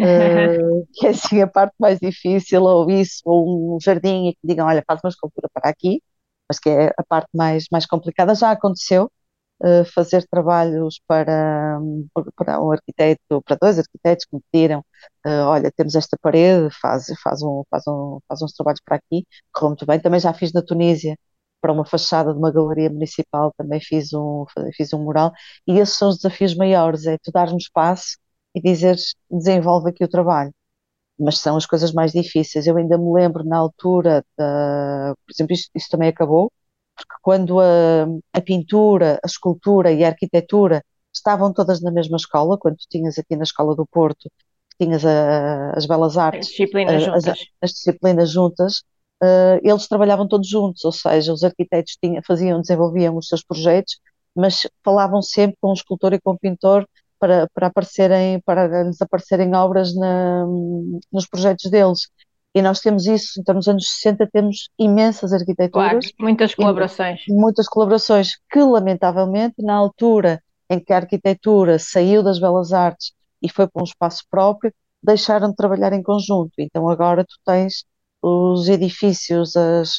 uh, 0.00 0.86
que 0.94 1.06
é 1.06 1.10
assim 1.10 1.42
a 1.42 1.46
parte 1.46 1.74
mais 1.78 1.98
difícil, 2.00 2.62
ou 2.62 2.90
isso, 2.90 3.22
ou 3.24 3.76
um 3.76 3.80
jardim, 3.80 4.28
e 4.28 4.32
que 4.34 4.40
digam, 4.44 4.66
olha, 4.66 4.84
faz 4.86 5.00
uma 5.04 5.10
escultura 5.10 5.48
para 5.52 5.70
aqui, 5.70 6.02
mas 6.48 6.58
que 6.58 6.68
é 6.70 6.88
a 6.98 7.04
parte 7.08 7.28
mais, 7.34 7.66
mais 7.72 7.86
complicada, 7.86 8.34
já 8.34 8.50
aconteceu, 8.50 9.10
fazer 9.94 10.26
trabalhos 10.28 11.00
para, 11.06 11.78
para 12.36 12.60
um 12.62 12.72
arquiteto, 12.72 13.42
para 13.42 13.56
dois 13.60 13.78
arquitetos 13.78 14.24
que 14.26 14.36
me 14.36 14.42
pediram, 14.50 14.80
uh, 15.26 15.46
olha, 15.46 15.70
temos 15.74 15.94
esta 15.94 16.16
parede, 16.20 16.68
faz, 16.80 17.06
faz, 17.22 17.42
um, 17.42 17.62
faz, 17.70 17.84
um, 17.88 18.18
faz 18.28 18.42
uns 18.42 18.52
trabalhos 18.52 18.80
para 18.84 18.96
aqui, 18.96 19.26
correu 19.52 19.70
muito 19.70 19.86
bem. 19.86 20.00
Também 20.00 20.20
já 20.20 20.32
fiz 20.34 20.52
na 20.52 20.62
Tunísia, 20.62 21.16
para 21.60 21.72
uma 21.72 21.84
fachada 21.86 22.32
de 22.32 22.38
uma 22.38 22.52
galeria 22.52 22.90
municipal, 22.90 23.52
também 23.56 23.80
fiz 23.80 24.12
um, 24.12 24.44
fiz 24.76 24.92
um 24.92 25.02
mural, 25.02 25.32
e 25.66 25.78
esses 25.78 25.96
são 25.96 26.10
os 26.10 26.16
desafios 26.16 26.54
maiores, 26.54 27.06
é 27.06 27.16
tu 27.18 27.32
dar 27.32 27.50
um 27.52 27.56
espaço 27.56 28.18
e 28.54 28.60
dizeres, 28.60 29.14
desenvolve 29.30 29.90
aqui 29.90 30.04
o 30.04 30.08
trabalho. 30.08 30.52
Mas 31.18 31.38
são 31.38 31.56
as 31.56 31.66
coisas 31.66 31.92
mais 31.92 32.12
difíceis. 32.12 32.66
Eu 32.66 32.76
ainda 32.76 32.98
me 32.98 33.12
lembro 33.12 33.44
na 33.44 33.58
altura, 33.58 34.24
da, 34.36 35.14
por 35.26 35.32
exemplo, 35.32 35.54
isto, 35.54 35.70
isso 35.74 35.88
também 35.90 36.08
acabou, 36.08 36.50
porque 36.96 37.14
quando 37.22 37.60
a, 37.60 38.06
a, 38.32 38.40
pintura, 38.40 39.18
a 39.22 39.26
escultura 39.26 39.92
e 39.92 40.04
a 40.04 40.08
arquitetura 40.08 40.84
estavam 41.12 41.52
todas 41.52 41.80
na 41.80 41.90
mesma 41.92 42.16
escola, 42.16 42.58
quando 42.58 42.76
tu 42.76 42.86
tinhas 42.88 43.18
aqui 43.18 43.36
na 43.36 43.44
Escola 43.44 43.74
do 43.76 43.86
Porto, 43.86 44.30
tinhas 44.80 45.04
a, 45.04 45.70
as 45.72 45.86
belas 45.86 46.16
artes, 46.16 46.48
as 46.48 46.50
disciplinas 46.50 47.02
juntas, 47.02 47.28
as, 47.28 47.38
as 47.62 47.70
disciplinas 47.70 48.30
juntas 48.30 48.82
uh, 49.22 49.60
eles 49.62 49.86
trabalhavam 49.88 50.28
todos 50.28 50.48
juntos, 50.48 50.84
ou 50.84 50.92
seja, 50.92 51.32
os 51.32 51.44
arquitetos 51.44 51.96
tinham, 52.02 52.22
faziam, 52.26 52.60
desenvolviam 52.60 53.16
os 53.16 53.28
seus 53.28 53.44
projetos, 53.44 53.98
mas 54.34 54.66
falavam 54.84 55.22
sempre 55.22 55.56
com 55.60 55.70
o 55.70 55.74
escultor 55.74 56.12
e 56.12 56.20
com 56.20 56.32
o 56.32 56.38
pintor 56.38 56.88
para, 57.24 57.48
para 57.54 57.66
aparecerem, 57.68 58.38
para 58.44 58.82
lhes 58.82 59.00
aparecerem 59.00 59.54
obras 59.54 59.94
na, 59.94 60.44
nos 61.10 61.26
projetos 61.26 61.70
deles. 61.70 62.00
E 62.54 62.60
nós 62.60 62.80
temos 62.80 63.06
isso, 63.06 63.40
então 63.40 63.54
nos 63.54 63.66
anos 63.66 63.88
60 64.02 64.28
temos 64.30 64.68
imensas 64.78 65.32
arquiteturas. 65.32 65.72
Claro, 65.72 66.00
muitas 66.20 66.54
colaborações. 66.54 67.20
Muitas 67.28 67.66
colaborações 67.66 68.32
que, 68.50 68.60
lamentavelmente, 68.60 69.56
na 69.58 69.74
altura 69.74 70.40
em 70.68 70.78
que 70.78 70.92
a 70.92 70.96
arquitetura 70.96 71.78
saiu 71.78 72.22
das 72.22 72.38
belas 72.38 72.72
artes 72.72 73.12
e 73.42 73.48
foi 73.48 73.66
para 73.66 73.82
um 73.82 73.84
espaço 73.84 74.22
próprio, 74.30 74.72
deixaram 75.02 75.48
de 75.48 75.56
trabalhar 75.56 75.92
em 75.92 76.02
conjunto. 76.02 76.52
Então 76.58 76.88
agora 76.88 77.24
tu 77.24 77.36
tens 77.44 77.84
os 78.22 78.68
edifícios, 78.68 79.56
as, 79.56 79.98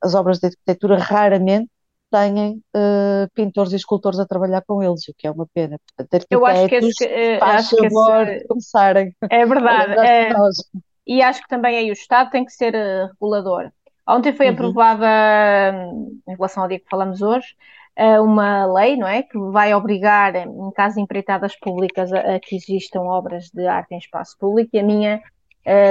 as 0.00 0.14
obras 0.14 0.38
de 0.38 0.46
arquitetura 0.46 0.98
raramente 0.98 1.68
têm 2.12 2.62
uh, 2.76 3.30
pintores 3.34 3.72
e 3.72 3.76
escultores 3.76 4.18
a 4.18 4.26
trabalhar 4.26 4.62
com 4.66 4.82
eles, 4.82 5.08
o 5.08 5.14
que 5.16 5.26
é 5.26 5.30
uma 5.30 5.46
pena. 5.52 5.78
Portanto, 5.96 6.26
Eu 6.30 6.44
acho 6.44 6.68
que 6.68 6.74
esse, 6.74 7.04
uh, 7.06 7.44
acho 7.44 7.76
que 7.76 7.86
esse, 7.86 8.46
começarem. 8.46 9.16
É 9.30 9.46
verdade. 9.46 9.92
É, 10.02 10.30
e 11.06 11.22
acho 11.22 11.42
que 11.42 11.48
também 11.48 11.76
aí 11.76 11.90
o 11.90 11.94
Estado 11.94 12.30
tem 12.30 12.44
que 12.44 12.52
ser 12.52 12.74
uh, 12.74 13.08
regulador. 13.14 13.70
Ontem 14.06 14.32
foi 14.32 14.46
uhum. 14.46 14.52
aprovada, 14.52 15.06
hum, 15.74 16.20
em 16.28 16.34
relação 16.34 16.62
ao 16.62 16.68
dia 16.68 16.78
que 16.78 16.88
falamos 16.90 17.22
hoje, 17.22 17.54
uma 18.20 18.66
lei, 18.66 18.96
não 18.96 19.06
é? 19.06 19.22
Que 19.22 19.38
vai 19.38 19.74
obrigar, 19.74 20.34
em 20.34 20.70
caso 20.72 20.96
de 20.96 21.02
empreitadas 21.02 21.56
públicas, 21.56 22.12
a, 22.12 22.36
a 22.36 22.40
que 22.40 22.56
existam 22.56 23.02
obras 23.02 23.50
de 23.50 23.66
arte 23.66 23.94
em 23.94 23.98
espaço 23.98 24.36
público 24.38 24.70
e 24.72 24.80
a 24.80 24.82
minha 24.82 25.20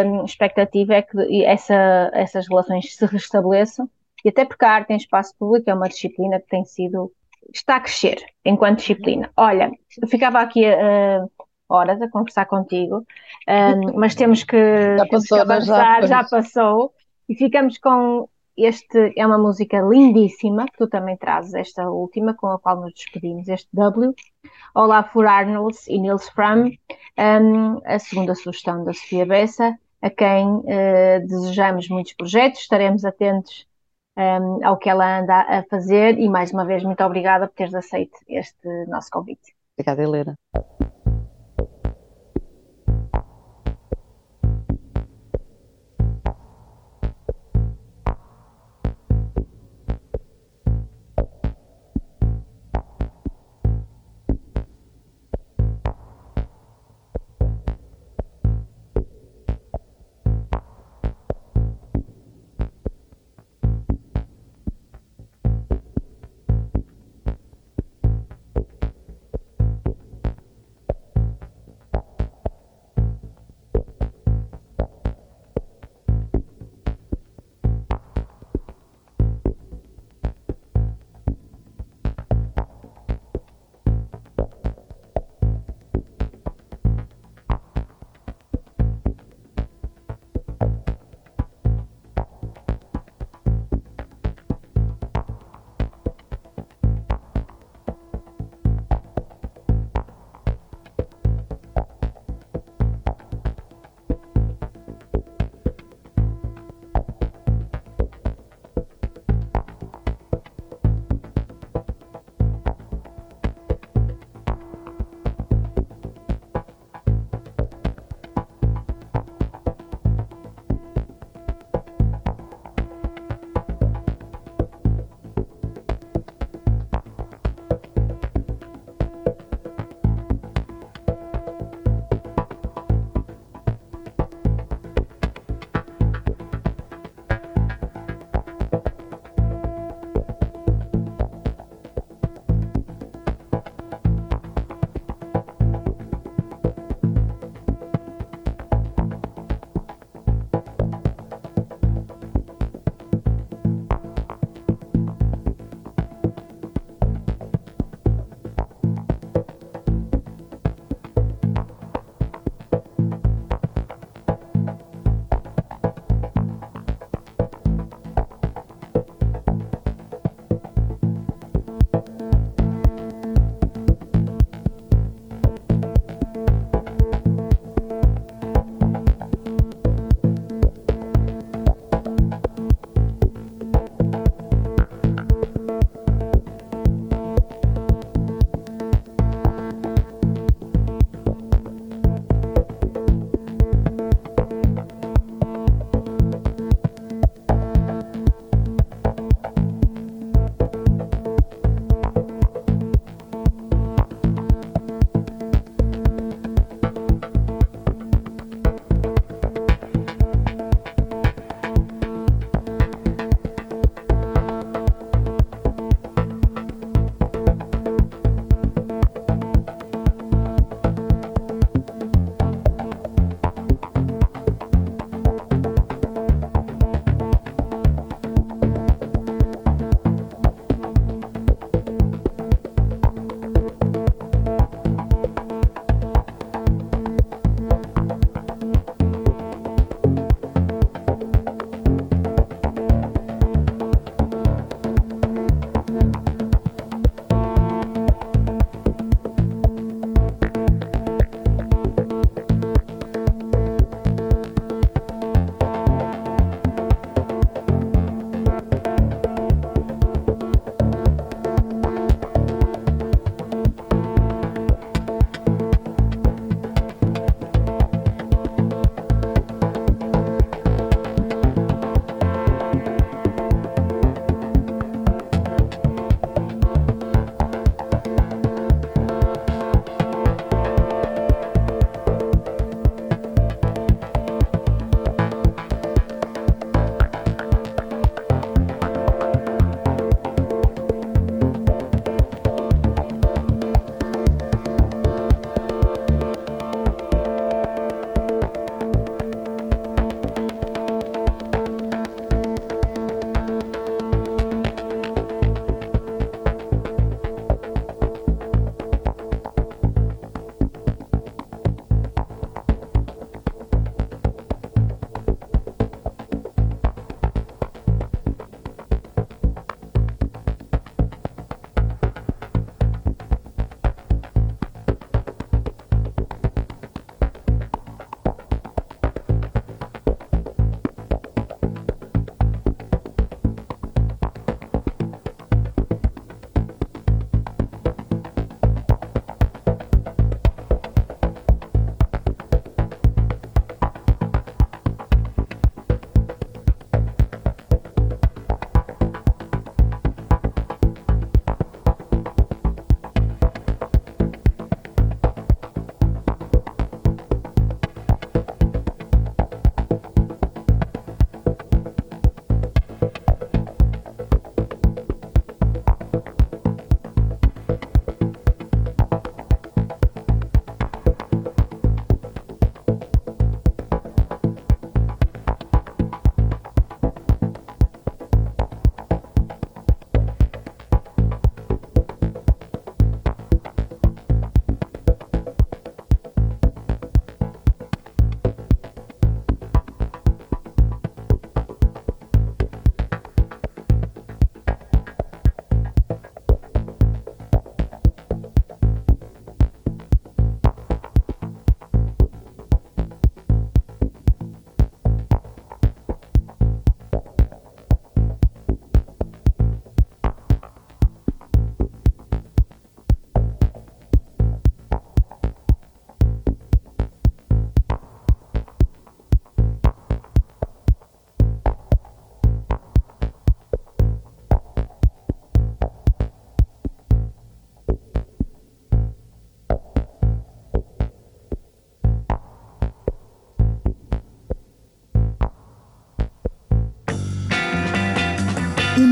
um, 0.05 0.25
expectativa 0.25 0.95
é 0.95 1.01
que 1.01 1.45
essa, 1.45 2.11
essas 2.13 2.47
relações 2.49 2.91
se 2.95 3.05
restabeleçam 3.05 3.89
e 4.23 4.29
até 4.29 4.45
porque 4.45 4.65
a 4.65 4.71
arte 4.71 4.93
em 4.93 4.97
espaço 4.97 5.33
público 5.37 5.69
é 5.69 5.73
uma 5.73 5.89
disciplina 5.89 6.39
que 6.39 6.47
tem 6.47 6.63
sido, 6.65 7.11
está 7.53 7.77
a 7.77 7.81
crescer 7.81 8.23
enquanto 8.45 8.79
disciplina. 8.79 9.31
Olha, 9.35 9.71
eu 10.01 10.07
ficava 10.07 10.39
aqui 10.39 10.63
uh, 10.65 11.29
horas 11.69 12.01
a 12.01 12.09
conversar 12.09 12.45
contigo, 12.45 13.05
um, 13.47 13.99
mas 13.99 14.15
temos 14.15 14.43
que, 14.43 14.57
já 14.97 15.07
passou, 15.07 15.37
que 15.37 15.41
avançar, 15.41 16.01
já, 16.01 16.07
já 16.07 16.23
passou, 16.23 16.93
e 17.27 17.35
ficamos 17.35 17.77
com 17.77 18.27
este, 18.57 19.13
é 19.17 19.25
uma 19.25 19.37
música 19.37 19.79
lindíssima, 19.79 20.65
que 20.65 20.77
tu 20.77 20.87
também 20.87 21.17
trazes, 21.17 21.53
esta 21.53 21.89
última, 21.89 22.33
com 22.33 22.47
a 22.47 22.59
qual 22.59 22.81
nos 22.81 22.93
despedimos, 22.93 23.47
este 23.47 23.69
W, 23.73 24.13
Olá 24.75 25.03
for 25.03 25.25
Arnolds 25.25 25.87
e 25.87 25.97
Nils 25.97 26.29
Fram, 26.29 26.71
um, 27.17 27.81
a 27.85 27.97
segunda 27.97 28.35
sugestão 28.35 28.83
da 28.83 28.93
Sofia 28.93 29.25
Bessa, 29.25 29.75
a 30.01 30.09
quem 30.09 30.47
uh, 30.47 31.27
desejamos 31.27 31.87
muitos 31.87 32.13
projetos, 32.13 32.61
estaremos 32.61 33.05
atentos 33.05 33.65
um, 34.21 34.65
ao 34.65 34.77
que 34.77 34.89
ela 34.89 35.19
anda 35.19 35.41
a 35.41 35.63
fazer 35.63 36.17
e 36.17 36.29
mais 36.29 36.51
uma 36.51 36.65
vez 36.65 36.83
muito 36.83 37.03
obrigada 37.03 37.47
por 37.47 37.55
teres 37.55 37.73
aceito 37.73 38.17
este 38.27 38.67
nosso 38.87 39.09
convite. 39.09 39.53
Obrigada, 39.77 40.03
Helena. 40.03 40.35